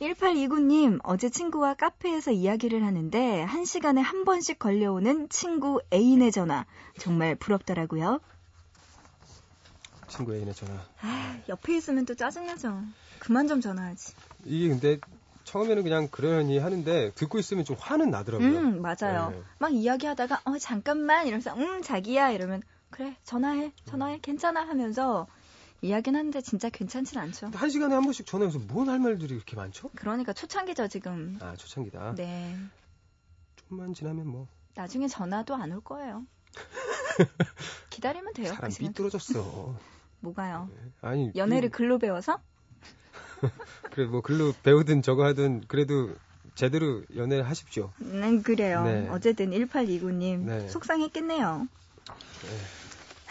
1829님, 0.00 0.98
어제 1.02 1.28
친구와 1.28 1.74
카페에서 1.74 2.30
이야기를 2.30 2.82
하는데, 2.84 3.42
한 3.42 3.66
시간에 3.66 4.00
한 4.00 4.24
번씩 4.24 4.58
걸려오는 4.58 5.28
친구 5.28 5.82
애인의 5.92 6.32
전화. 6.32 6.64
정말 6.98 7.34
부럽더라고요. 7.34 8.18
친구 10.08 10.34
애인의 10.34 10.54
전화. 10.54 10.72
아, 11.02 11.38
옆에 11.50 11.76
있으면 11.76 12.06
또 12.06 12.14
짜증나죠. 12.14 12.82
그만 13.18 13.46
좀 13.46 13.60
전화하지. 13.60 14.14
이게 14.46 14.68
근데 14.70 14.98
처음에는 15.44 15.82
그냥 15.82 16.08
그러려니 16.10 16.58
하는데 16.58 17.12
듣고 17.14 17.38
있으면 17.38 17.64
좀 17.66 17.76
화는 17.78 18.10
나더라고요. 18.10 18.48
음, 18.48 18.82
맞아요. 18.82 19.30
네. 19.30 19.42
막 19.58 19.72
이야기하다가, 19.72 20.40
어, 20.44 20.58
잠깐만, 20.58 21.26
이러면서, 21.26 21.54
음, 21.54 21.82
자기야, 21.82 22.30
이러면, 22.30 22.62
그래, 22.90 23.16
전화해, 23.24 23.72
전화해, 23.84 24.18
괜찮아 24.20 24.60
하면서 24.66 25.26
이야기는 25.82 26.18
하는데 26.18 26.40
진짜 26.42 26.68
괜찮진 26.68 27.18
않죠. 27.18 27.50
한 27.54 27.70
시간에 27.70 27.94
한 27.94 28.02
번씩 28.04 28.26
전화해서 28.26 28.58
뭔 28.58 28.88
할 28.88 28.98
말들이 28.98 29.34
그렇게 29.34 29.56
많죠? 29.56 29.90
그러니까 29.94 30.32
초창기죠, 30.32 30.88
지금. 30.88 31.38
아 31.40 31.54
초창기다. 31.56 32.14
네. 32.16 32.56
좀만 33.68 33.94
지나면 33.94 34.26
뭐 34.26 34.46
나중에 34.74 35.08
전화도 35.08 35.54
안 35.54 35.72
올 35.72 35.80
거예요. 35.80 36.26
기다리면 37.90 38.34
돼요. 38.34 38.52
사람 38.52 38.70
그. 38.70 38.88
삐뚤어졌어. 38.88 39.74
뭐가요? 40.20 40.68
아니 41.00 41.30
연애를 41.34 41.70
그- 41.70 41.78
글로 41.78 41.98
배워서? 41.98 42.38
그래 43.92 44.06
뭐 44.06 44.20
글로 44.20 44.52
배우든 44.62 45.00
저거 45.02 45.24
하든 45.26 45.62
그래도 45.66 46.14
제대로 46.54 47.02
연애를 47.16 47.48
하십시오. 47.48 47.90
음, 48.02 48.42
그래요. 48.42 48.84
네. 48.84 49.08
어쨌든 49.08 49.50
1829님 49.50 50.40
네. 50.40 50.68
속상했겠네요. 50.68 51.68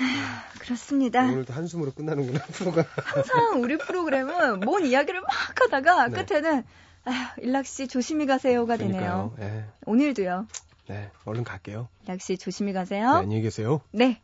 하, 0.03 0.59
그렇습니다. 0.59 1.23
오늘도 1.25 1.53
한숨으로 1.53 1.91
끝나는구나 1.91 2.39
프로가. 2.53 2.85
항상 2.95 3.61
우리 3.61 3.77
프로그램은 3.77 4.61
뭔 4.61 4.85
이야기를 4.85 5.21
막 5.21 5.29
하다가 5.61 6.07
네. 6.09 6.23
끝에는 6.23 6.63
아휴, 7.05 7.41
일락 7.41 7.65
씨 7.65 7.87
조심히 7.87 8.25
가세요가 8.25 8.77
되네요. 8.77 9.33
그러니까요. 9.35 9.57
예. 9.59 9.65
오늘도요. 9.85 10.47
네, 10.87 11.11
얼른 11.25 11.43
갈게요. 11.43 11.87
일락 12.05 12.21
씨 12.21 12.37
조심히 12.37 12.71
네, 12.73 12.79
가세요. 12.79 13.09
안녕히 13.09 13.41
계세요. 13.41 13.81
네. 13.91 14.21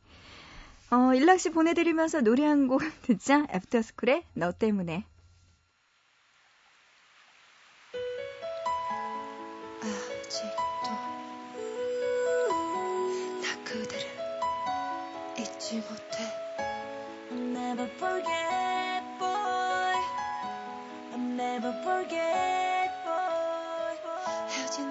어, 0.91 1.13
일락 1.13 1.39
씨 1.39 1.49
보내드리면서 1.49 2.21
노래 2.21 2.45
한 2.45 2.67
곡 2.67 2.81
듣자. 3.03 3.45
애프터스쿨의 3.53 4.23
너 4.33 4.51
때문에. 4.51 5.03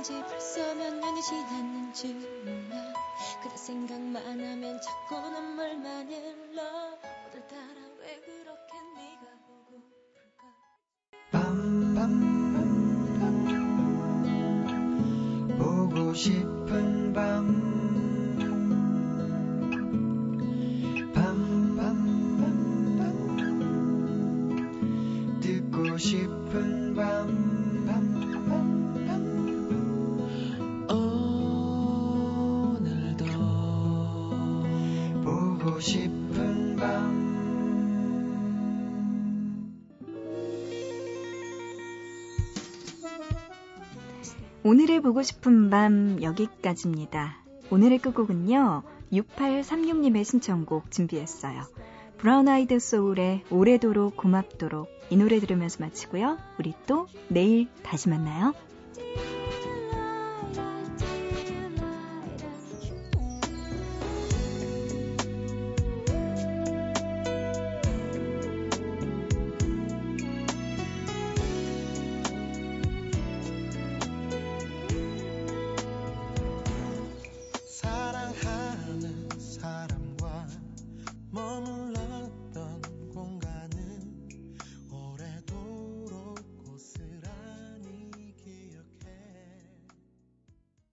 헤어진 0.04 0.22
지 0.22 0.22
벌써 0.28 0.74
몇 0.74 0.92
년이 0.94 1.22
지났는지 1.22 2.12
몰라. 2.12 2.92
그대 3.42 3.56
생각만 3.56 4.22
하면 4.22 4.78
자꾸 4.80 5.16
눈물만 5.30 6.08
흘러. 6.08 6.62
오늘따라 7.32 7.80
왜 8.00 8.20
그렇게 8.20 8.74
네가 8.96 9.24
보고 9.46 9.80
불까? 10.12 10.44
밤 11.30 11.48
보고 15.58 16.12
싶은 16.12 17.12
밤. 17.14 17.74
듣고 25.40 25.96
싶은 25.98 26.94
밤 26.94 27.53
오늘의 44.66 45.03
보고 45.03 45.22
싶은 45.22 45.68
밤 45.68 46.22
여기까지입니다. 46.22 47.37
오늘의 47.70 47.98
끝곡은요. 47.98 48.83
6836님의 49.12 50.24
신청곡 50.24 50.90
준비했어요. 50.90 51.64
브라운 52.16 52.48
아이드 52.48 52.79
소울의 52.79 53.44
오래도록 53.50 54.16
고맙도록 54.16 54.88
이 55.11 55.18
노래 55.18 55.38
들으면서 55.38 55.85
마치고요. 55.85 56.38
우리 56.59 56.72
또 56.87 57.09
내일 57.29 57.68
다시 57.83 58.09
만나요. 58.09 58.55